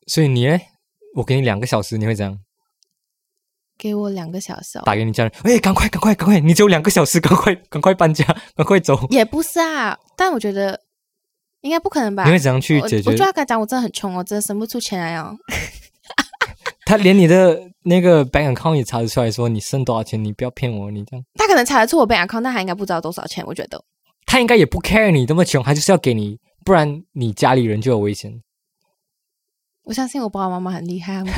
[0.05, 0.59] 所以你呢？
[1.15, 2.37] 我给你两个小时，你会怎样？
[3.77, 6.41] 给我两个小时，打给你家人，哎，赶快，赶快，赶快！
[6.41, 9.07] 你只有两个小时，赶快， 赶快搬家，赶快走。
[9.11, 10.77] 也不是啊，但我觉得
[11.61, 12.25] 应该不可能吧？
[12.25, 13.11] 你会怎样去解决？
[13.11, 15.37] 我就要跟他讲，我真的很穷，我真的生不出钱来哦。
[16.85, 21.25] 他连你的那个 bank account 也查得出来，说你剩多少钱，你不要骗我，你这样。
[21.35, 23.41] 他可能查得出我 bank account，但他应该不知道多少钱。
[23.47, 23.81] 我觉得。
[24.25, 28.41] 他应该也不 care 你这么穷，他就是要给你，不然你家里人就有危险。
[29.83, 31.23] 我相信我爸爸妈妈很厉害。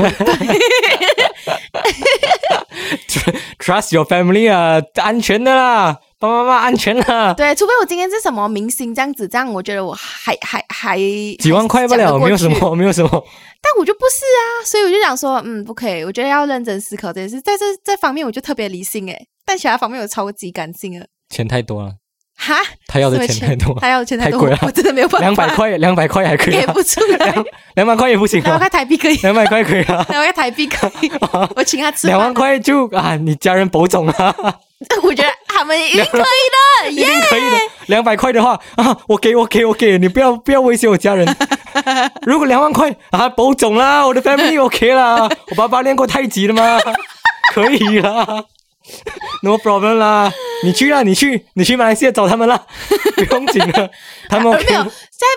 [3.60, 7.34] Trust your family 啊，安全的啦，爸爸妈妈安全的。
[7.34, 10.98] 对，除非我今天是什么明星这样子，这样我觉得我还还还
[11.40, 13.10] 几万块不了，没有什么， 没有什么。
[13.10, 17.42] 但我就不是啊，所以我就想说，嗯，不可以，我觉得要认真思考这件事。
[17.42, 21.06] 在这这方面，我就特别理性诶，但其他方面我超级感性啊。
[21.30, 21.96] 钱太多了。
[22.38, 22.56] 哈，
[22.88, 25.26] 他要的钱太多，他要的钱太贵了，我真的没有办法。
[25.28, 27.36] 两百块，两百块还可以，给不出来。
[27.74, 31.12] 两百块也不行，两百块台币可以，两百块可以啊，两百块台币可以。
[31.56, 32.08] 我请他吃。
[32.08, 34.36] 两万块就啊，你家人保种啊。
[35.02, 36.22] 我觉得他们一定可以
[36.86, 37.58] 的， 一定可以的。
[37.88, 41.28] 两百块的话啊，我给我给我给你，不要不要威胁我家人。
[42.22, 46.80] 如果两万块啊，保种啦，我的 family OK 啦，我爸爸练过太极了吗？
[47.54, 48.44] 可以啦。
[49.44, 50.32] No problem 啦，
[50.64, 52.66] 你去啦，你去，你去马来西亚找他们啦，
[53.16, 53.90] 不用紧了。
[54.30, 54.88] 他们 没有，现在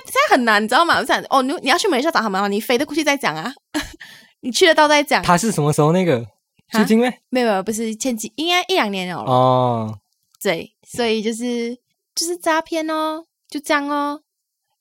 [0.07, 0.99] 现在很难，你知道吗？
[0.99, 3.53] 我想哦，你你要去马来西亚找他们啊，你飞得过去再讲啊，
[4.41, 5.23] 你去得到再讲。
[5.23, 6.25] 他是什么时候那个
[6.73, 7.13] 最近没？
[7.29, 9.21] 没有，不是前几，应该一两年了。
[9.23, 9.99] 哦，
[10.43, 11.77] 对，所以就是
[12.15, 14.21] 就是诈骗哦，就这样哦。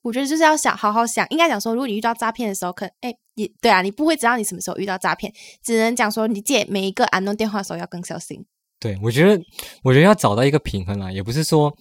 [0.02, 8.46] 我觉得就是要想好好想，应该讲说，如果你遇到诈骗的时候，可哎，你对啊，你不会知道你什么时候遇到诈骗，只能讲说你借每一个安诺电话的时候要更小心。
[8.80, 9.44] 对，我觉得，
[9.84, 11.74] 我觉得要找到一个平衡啊，也不是说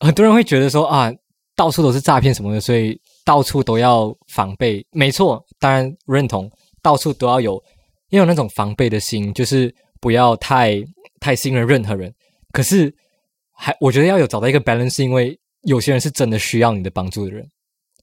[0.00, 1.12] 很多人会觉得说啊，
[1.54, 4.84] 到处都是诈骗什么的，所以到处都要防备。
[4.90, 6.50] 没错，当然认同，
[6.82, 7.62] 到处都要有
[8.10, 10.82] 要有那种防备的心，就是不要太
[11.20, 12.12] 太信任任何人。
[12.52, 12.92] 可是
[13.52, 17.46] 还我觉得要有找到一个 balance，是因为有些人是真的需要你的帮助的人。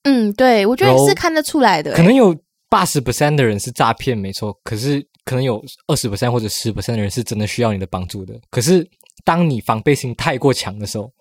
[0.03, 1.93] 嗯，对，我觉得是看得出来的。
[1.93, 2.33] 可能有
[2.69, 4.57] 八十 percent 的人是诈骗，没错。
[4.63, 8.33] 可是可能有二十 percent 或者十 percent 的人是真的需要你的帮助的。
[8.49, 8.87] 可是
[9.25, 11.11] 当你防备心太过强的时候，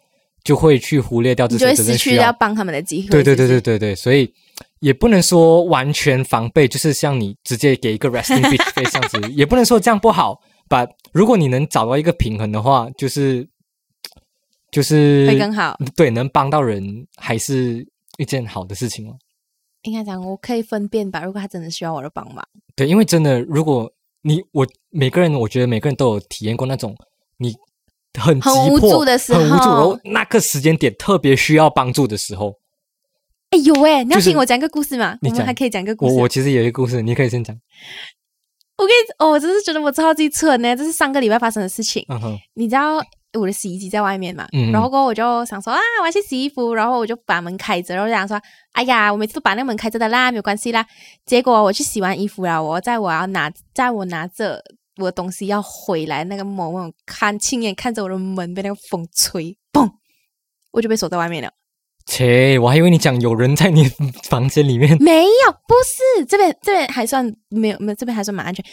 [0.44, 3.08] 就会去忽略掉这些真正需要帮他们的机会。
[3.08, 4.32] 对对对对对对，所以
[4.78, 10.40] 也不能说完全防备，就是像你直接给一个 resting bitch face 这样子，也不能说这样不好。
[10.68, 13.48] 把如果你能找到一个平衡的话，就是
[14.70, 15.76] 就是会更好。
[15.96, 17.84] 对，能帮到人还是
[18.18, 19.16] 一件好的事情哦。
[19.82, 21.24] 应该讲，我可以分辨吧。
[21.24, 22.44] 如果他真的需要我的帮忙，
[22.74, 23.88] 对，因为真的，如果
[24.26, 26.94] 你我每个人，我觉得每个人都有体验过那种
[27.38, 27.54] 你。
[28.18, 32.54] 很很无助的时候，很无助，然后那个时间点特别需要帮助的时候，
[33.50, 35.18] 哎有哎，你要听我讲个故事吗？
[35.20, 36.14] 我们还可以讲个故事。
[36.14, 37.54] 我我其实有一个故事，你可以先讲。
[38.78, 42.06] 我跟你哦，我真是觉得我超级蠢呢，这是上个礼拜发生的事情。
[42.08, 43.02] 嗯哼，你知道
[43.36, 44.46] 我的洗衣机在外面嘛？
[44.52, 48.40] 嗯，然后过后我就想说啊，我要去洗衣服，然后我就把门开着，然后想说，
[48.72, 50.86] 哎呀，我每次都把那个门开着的啦，没有关系啦。
[51.24, 54.62] 结果我去洗完衣服了，我在我要拿，在我拿着。
[54.98, 59.90] 我的东西要回来，那个某某看亲眼看着我的门被那个风吹，嘣，
[60.70, 61.50] 我就被锁在外面了。
[62.06, 63.84] 切，我还以为你讲有人在你
[64.22, 68.64] 房间里面，没有，不是这边这边还算没有，没有这边还算蛮安全。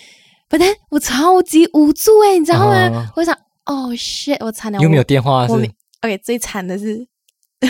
[0.47, 3.11] 不但我超级无助哎，你知道吗？
[3.17, 4.79] 我想，哦 shit，我惨了。
[4.79, 5.47] 有没有电话？
[5.47, 5.53] 是
[6.01, 7.07] OK，最惨的是。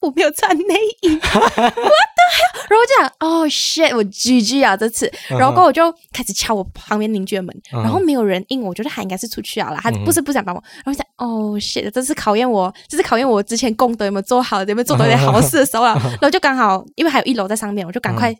[0.00, 18.36] 我没有穿内衣， 我的然后我就讲哦 shit，我 GG 啊这次，然后过后我就开始敲我旁边邻居的门，然后没有人应，我觉得他应该是出去了，他不是不想帮我，然后讲哦 shit，这是考验我，这是考验我之前功德有没有做好，有没有做到点好事的时候了，然后就刚好因为还有一楼在上面，我就赶快。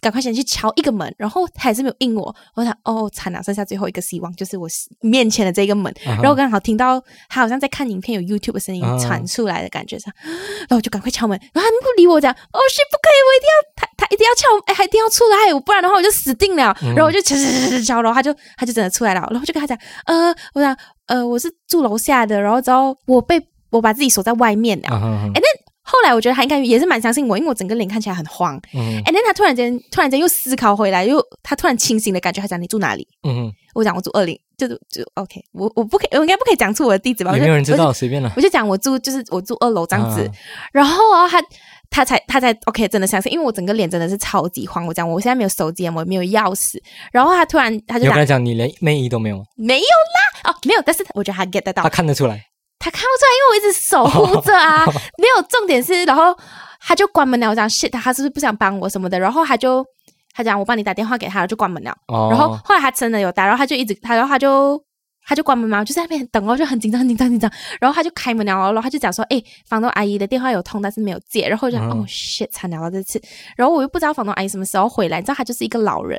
[0.00, 2.34] 赶快先去敲一个门，然后他还是没有应我。
[2.54, 4.68] 我想，哦，惨了，剩下最后一个希望就是我
[5.00, 5.94] 面前的这个门。
[6.04, 11.38] 然后刚好听到他好像在看影片，有 YouTube 的声音传出来的感觉上，然后我就赶快敲门。
[11.52, 16.76] 然后他不理我，讲，哦，是不可以，我一定要他，他一定要敲，哎，还一定要出来，不然的话我就死定了。
[16.80, 19.26] 然后我就敲敲敲敲敲，然后他就他就真的出来了。
[19.30, 20.76] 然后就跟他讲，呃，我想，
[21.06, 23.40] 呃，我是住楼下的，然后之后我被
[23.70, 24.88] 我把自己锁在外面了。
[25.34, 25.59] 哎，那。
[25.90, 28.56] 后来我觉得他应该也是蛮相信我，因为我整个脸看起来很慌。
[28.72, 33.08] 嗯，哎，那他突然间突然间又思考回来，又他突然清醒的感觉，他讲你住哪里？
[33.24, 37.32] 嗯，我讲我住二零，就就 OK，我我不可以，我应该不可以讲出我的地址吧？
[37.32, 38.32] 没有人知道，随便了。
[38.36, 40.30] 我就讲我住就是我住二楼这样子，
[40.72, 41.42] 然后啊，他
[41.90, 44.86] 他才他才 OK，真的相信，因为我整个脸真的是超级慌。
[44.86, 46.78] 我讲我现在没有手机，我没有钥匙，
[47.10, 49.44] 然后他突然他就跟他讲你连内衣都没有？
[49.56, 52.40] 没有啦，哦，没有，但是我觉得他 get 得到，他看得出来。
[52.80, 54.84] 他看不出来，因为我一直守护着啊。
[55.18, 56.34] 没有重点是，然后
[56.80, 57.50] 他就关门了。
[57.50, 59.20] 我讲 shit，他是不是不想帮我什么的？
[59.20, 59.84] 然后他就
[60.32, 61.94] 他讲我帮你打电话给他，就关门了。
[62.08, 64.82] 然后后来他真的有打，然后他就一直他，然后他就
[65.26, 67.52] 他就关门嘛，就在那边等哦，就很紧张，很紧张，紧张。
[67.78, 73.20] 然后他就开门了，然后他就讲说：“哎，房东阿姨的电话有通，但是没有接。”然后就哦 shit，惨了这次。
[73.56, 76.18] 然后我又不知道房东阿姨什么时候回来，你知道他就是一个老人。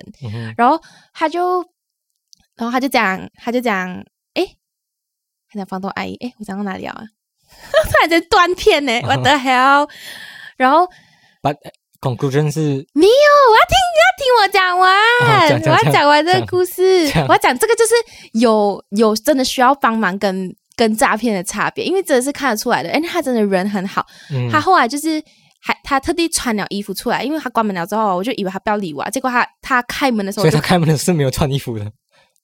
[0.55, 0.79] 然后
[1.11, 1.57] 他就
[2.55, 3.99] 然后他就讲，他就讲。
[5.51, 6.95] 看到房东阿姨，哎，我讲到哪里啊？
[7.83, 9.89] 突然间断片呢，What the hell？
[10.55, 10.87] 然后
[11.41, 11.57] ，But
[11.99, 12.59] conclusion 是
[12.93, 14.97] 没有，我要听，你要听我讲完，
[15.65, 17.93] 我要讲完这个故事，我要讲这个就是
[18.39, 22.89] 有有真的需要帮忙跟跟诈骗的差别，因为真的是看得出来的。
[22.89, 24.05] 哎，他真的人很好，
[24.49, 25.21] 他后来就是
[25.61, 31.91] 还他特地穿了衣服出来，因为他关门了之后，我就以为他不要理我，啊结果他他开门的时候，所以他开门的是没有穿衣服的。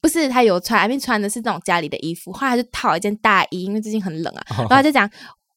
[0.02, 4.44] 不是他有穿，阿明穿的是那种家里的衣服，后来就套一件大衣，因为最近很冷啊。
[4.50, 5.10] 然后他就讲，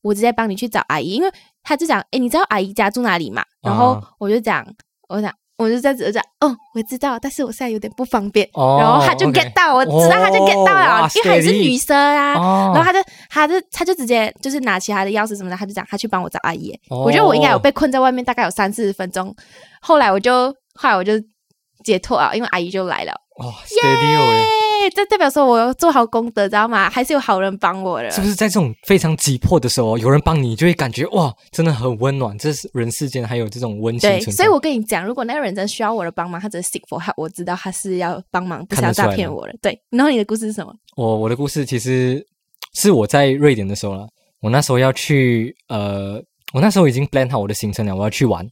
[0.02, 1.30] 我直接帮你去找阿姨，因为
[1.62, 3.44] 他就讲，哎，你知道阿姨家住哪里吗？
[3.62, 4.66] 然后我就讲，
[5.08, 8.48] 我讲，我就在这讲，哦，我知道，但是我现在有点不方便。
[8.54, 12.32] 然后他就 get 到，我知道他就 get 到了，因为他也是女生啊。
[12.72, 16.72] 然后他就，他就，他就直接就是拿起他的钥匙什么的，他就讲，他去帮我找阿姨。
[16.88, 19.36] 我觉得我应该有被困在外面，大概有三四十分钟。
[19.82, 21.12] 后来我就，后来我就
[21.84, 23.12] 解脱啊，因为阿姨就来了。
[23.40, 23.54] 哦
[24.82, 24.90] 耶！
[24.94, 26.88] 这代表说我要做好功德，知道吗？
[26.88, 28.10] 还是有好人帮我的。
[28.10, 32.36] 是不是在这种非常急迫的时候，有人帮你，就会感觉哇，真的很温暖。
[32.38, 34.08] 这是人世间还有这种温情。
[34.08, 39.54] 对，所以我跟你讲，如果那个人真需要我的帮忙，他只是 seek for help，我知道他是要帮忙，不是要诈骗我的。
[39.62, 39.78] 对。
[39.90, 40.74] 然后你的故事是什么？
[40.96, 42.24] 我我的故事其实
[42.74, 44.06] 是我在瑞典的时候了。
[44.40, 46.22] 我那时候要去呃，
[46.54, 48.46] 我那时候已经 plan 好我的行程了，我要去玩。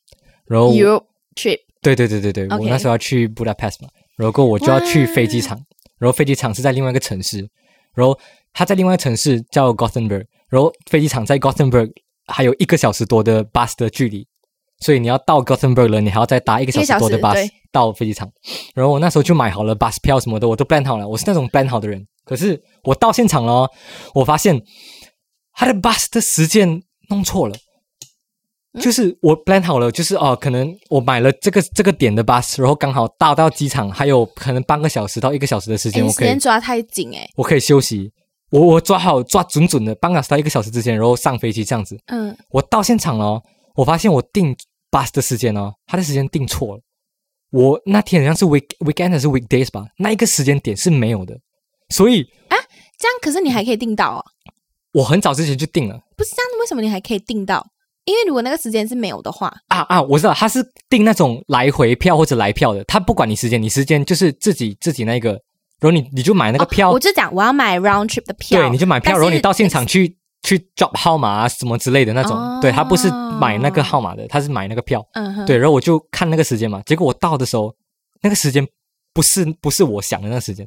[0.46, 1.58] 然后 Europe trip。
[1.80, 3.88] 对对对对对，我那时候要去 Budapest 嘛。
[4.18, 5.56] 然后我就要去飞机场，
[5.98, 7.48] 然后飞机场是在另外一个城市，
[7.94, 8.18] 然后
[8.52, 11.90] 他在另外一个城市叫 Gothenburg，然后飞机场在 Gothenburg
[12.26, 14.26] 还有一个小时多的 bus 的距离，
[14.80, 18.28] 所以你要到 Gothenburg 了，你还要再搭一个小时多的 bus 到飞机场。
[18.74, 22.04] 然后我那时候就买好了 bus 票什么的，我都 plan 好了，我是那种 plan 好的人。
[22.24, 23.70] 可是我到现场了，
[24.14, 24.60] 我发现
[25.52, 27.56] 他的 bus 的时间弄错了，
[28.78, 38.12] 就是我 plan 好了，就是哦，可能我买了这个这个点的 bus，然后刚好到到机场，还有可能半个小时到一个小时的时间，我可以抓太紧哎，我可以休息，
[38.50, 41.98] 我我抓好抓准准的，半个小时到一个小时之间，然后上飞机这样子。
[42.06, 43.42] 嗯，我到现场了，
[43.74, 44.56] 我发现我订
[44.90, 46.82] bus 的时间哦，他的时间订错了，
[47.50, 51.38] 我那天好像是 week weekend 还是 weekdays 吧，那一个时间点是没有的，
[51.90, 52.56] 所以啊，
[52.98, 54.24] 这样可是你还可以订到哦。
[54.92, 57.64] 我很早之前就订了，不是这样子，为什么你还可以订到？
[58.08, 65.32] 因为如果那个时间是没有的话，啊啊，我知道他是订那种来回票或者来票的，他不管你时间，你时间就是自己自己那个，
[65.78, 77.74] 然后你你就买那个票，我就讲我要买 round trip 的票，对，你就买票，然后你到现场去去 drop 号码啊什么之类的那种，对他不是买那个号码的，他是买那个票，嗯，对，然后我就看那个时间嘛，结果我到的时候，
[78.22, 78.66] 那个时间
[79.12, 80.66] 不是不是我想的那个时间。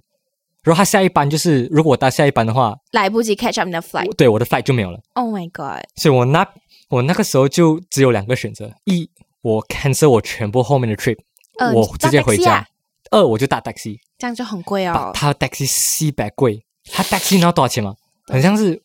[0.64, 5.00] 然后他下一班就是，如果我搭下一班的话，来不及 catch up 你的 flight，对，我的 flight 就没有了。
[5.16, 5.84] Oh my god！
[5.96, 6.48] 所以我那
[6.92, 9.10] 我那个时候就只有两个选择：一，
[9.42, 11.18] 我 cancel 我全部后面的 trip，
[11.74, 12.64] 我直接回家；
[13.10, 15.12] 二，我就搭 taxi，这样就很贵哦。
[15.14, 17.96] 他 taxi 四百贵，他 taxi 你知道多少钱吗？
[18.28, 18.82] 很像是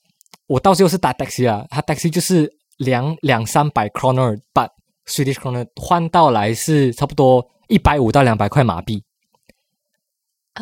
[0.46, 4.70] 我到最后是搭 taxi 啊，他 taxi 就是两两三百 kroner，but
[5.07, 9.02] Swedish kroner 换到来是差不多一百五到两百块马币。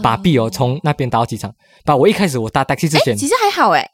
[0.03, 1.55] 把币哦，从那边到机场。
[1.84, 3.88] 把我一开始我搭 taxi 之前，其实还好哎，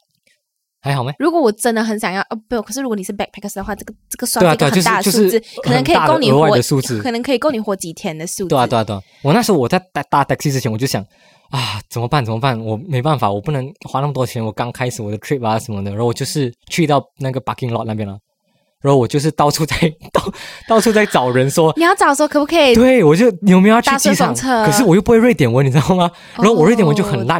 [0.81, 1.13] 还好没？
[1.19, 6.49] 如果我真的很想要，哦不，可是如果你是 backpackers 的话，这个这个算一个很大的数字，可能可以够你活，
[7.01, 8.49] 可能可以够你活几天的数字。
[8.49, 9.01] 对啊对啊对啊！
[9.21, 11.05] 我那时候我在搭搭 taxi 之前，我就想
[11.51, 12.59] 啊，怎么办怎么办？
[12.59, 14.43] 我没办法，我不能花那么多钱。
[14.43, 18.17] 我刚开始我的 trip 啊什么的，然后我就是去到那个 parking lot 那边了。
[18.81, 19.75] 然后我就是到处在
[20.11, 20.33] 到
[20.67, 22.73] 到处在找人说，你要找说可不可以？
[22.73, 24.33] 对，我就有没有要去机场？
[24.33, 26.09] 可是我又不会瑞典文，你知道吗？
[26.35, 27.39] 然后我瑞典文就很烂，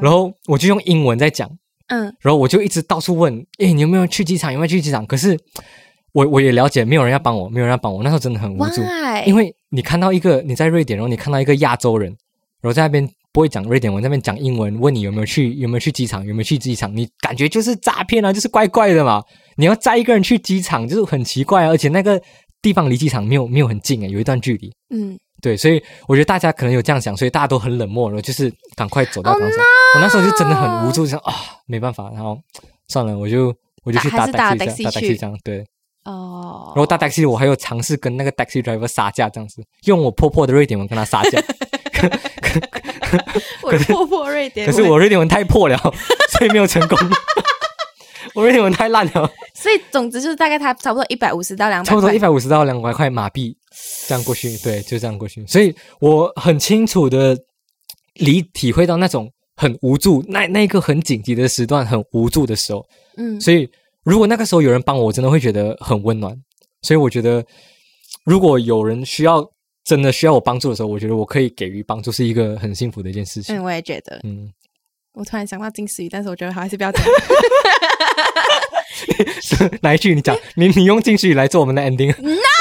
[0.00, 1.50] 然后我就用英文在讲，
[1.88, 4.52] 嗯，然后我就一直到处问，哎，你有没有去机场？
[4.52, 5.06] 有没有去机场？
[5.06, 5.38] 可是
[6.12, 8.02] 我我也了解，没有人要帮我，没有人要帮我。
[8.02, 8.82] 那时候真的很无助，
[9.26, 12.10] 因为你看到一个你在瑞典，然后你看到一个亚洲人，
[12.60, 13.08] 然后在那边。
[13.32, 16.96] 不会讲瑞典文，那边讲英文，问你有没有去，有没有去机场，有没有去机场？
[16.96, 19.22] 你感觉就是诈骗啊，就是怪怪的嘛。
[19.56, 22.18] 你要载一个人去机场，就是很奇怪啊，而且那个
[22.62, 24.72] 地方离机场没有没有很近诶，有一段距离。
[24.88, 29.50] 嗯，对，所以我觉得大家可能有这样想，所以大家都很冷漠，然后就是赶快走到当场。
[29.94, 31.34] 我那时候就真的很无助，想啊，
[31.66, 32.38] 没办法，然后
[32.88, 35.64] 算了，我就我就去搭 taxi，搭 taxi 这样，对。
[36.04, 36.72] 哦。
[36.74, 41.42] 然后搭 taxi，我还有尝试跟那个 taxi driver 杀价，这样子用我破破的瑞典文跟他杀价。
[43.62, 45.76] 我破破瑞典，可是我瑞典文太破了，
[46.38, 46.98] 所以没有成功。
[48.34, 53.56] 我瑞典文太烂了，所以总之就是大概他差不多一百五十到两百，差不多一百五十到两百块马币
[54.06, 55.46] 这样过去，对，就这样过去。
[55.46, 57.36] 所以我很清楚的
[58.14, 63.68] 理体会到那种很无助，那那个很紧急的时段很无助的时候，嗯，所以
[64.02, 66.36] 如果那个时候有人帮我，我真的会觉得很温暖。
[66.82, 67.44] 所以我觉得
[68.24, 69.48] 如果有人需要。
[69.86, 73.56] 真的需要我帮助的时候，我觉得我可以给予帮助，是一个很幸福的一件事情。
[73.56, 74.18] 嗯，我也觉得。
[74.24, 74.52] 嗯，
[75.12, 77.04] 我突然想到金丝鱼，但是我觉得还是不要讲。
[79.80, 80.36] 哪一句你讲？
[80.56, 82.32] 你你用金丝鱼来做我们的 ending？No！
[82.32, 82.55] 哎，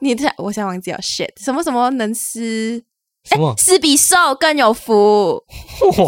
[0.00, 0.98] 你这我现在忘记了。
[0.98, 1.30] Shit！
[1.36, 2.82] 什么什么能吃？
[3.24, 3.54] 什么？
[3.56, 5.44] 吃比瘦更有福？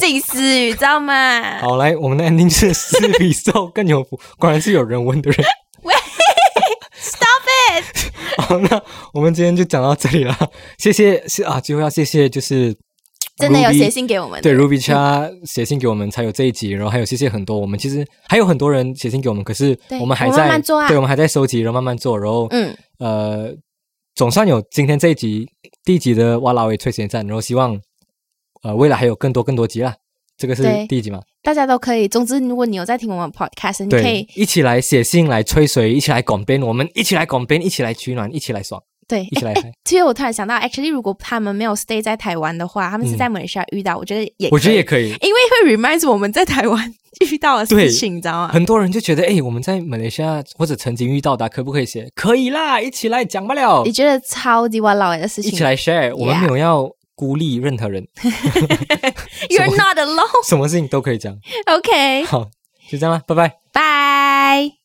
[0.00, 1.58] 金丝鱼知道吗？
[1.60, 4.18] 好，来，我们的 ending 是吃比瘦更有福。
[4.38, 5.46] 果然是有人问的人。
[5.82, 5.94] 喂
[6.98, 8.12] ，stop it！
[8.40, 8.82] 好，那
[9.12, 10.34] 我们今天就讲到这里了。
[10.78, 12.74] 谢谢，是啊，最后要谢谢，就是
[13.36, 16.70] 真的有写信给我们，对，Ruby Cha 写信给我们才有这一集。
[16.70, 22.18] 然后还有谢谢很多，我们其实还有很多人写信给我们，可是我们还在做，对，我们还在收集，然后慢慢做。
[22.18, 23.54] 然后，嗯，呃，
[24.14, 25.48] 总算有今天这一集
[25.84, 27.80] 第一集的哇啦喂催眠站，然后希望
[28.62, 29.96] 呃未来还有更多更多集啦。
[30.36, 31.22] 这个是第一集嘛？
[31.42, 32.08] 大家都可以。
[32.08, 38.82] 总之，如果你有在听我们 podcast，你可以一起来写信来吹水，一起来广边，我们一起来广边，一起来取暖，一起来爽。
[39.08, 39.54] 对，一起来。
[39.84, 46.94] 其实我突然想到，actually，如果他们没有 stay 在台湾的话，他们是在马来西亚遇到，我觉得也，我觉得也可以，因为会 remind 我们在台湾
[47.30, 48.48] 遇到的事情，你知道吗？
[48.52, 52.08] 很多人就觉得，哎，我们在马来西亚或者曾经遇到的，可不可以写？
[52.14, 53.82] 可以啦，一起来讲不了。
[53.84, 56.90] 你觉得超级哇老的事情，一起来 share，我们没有要。
[57.14, 58.02] 孤立任何人，
[59.48, 60.48] You're not alone。
[60.48, 61.38] 什么事情都可以讲。
[61.70, 62.46] OK，好，
[62.90, 64.81] 就这样了，拜拜，拜。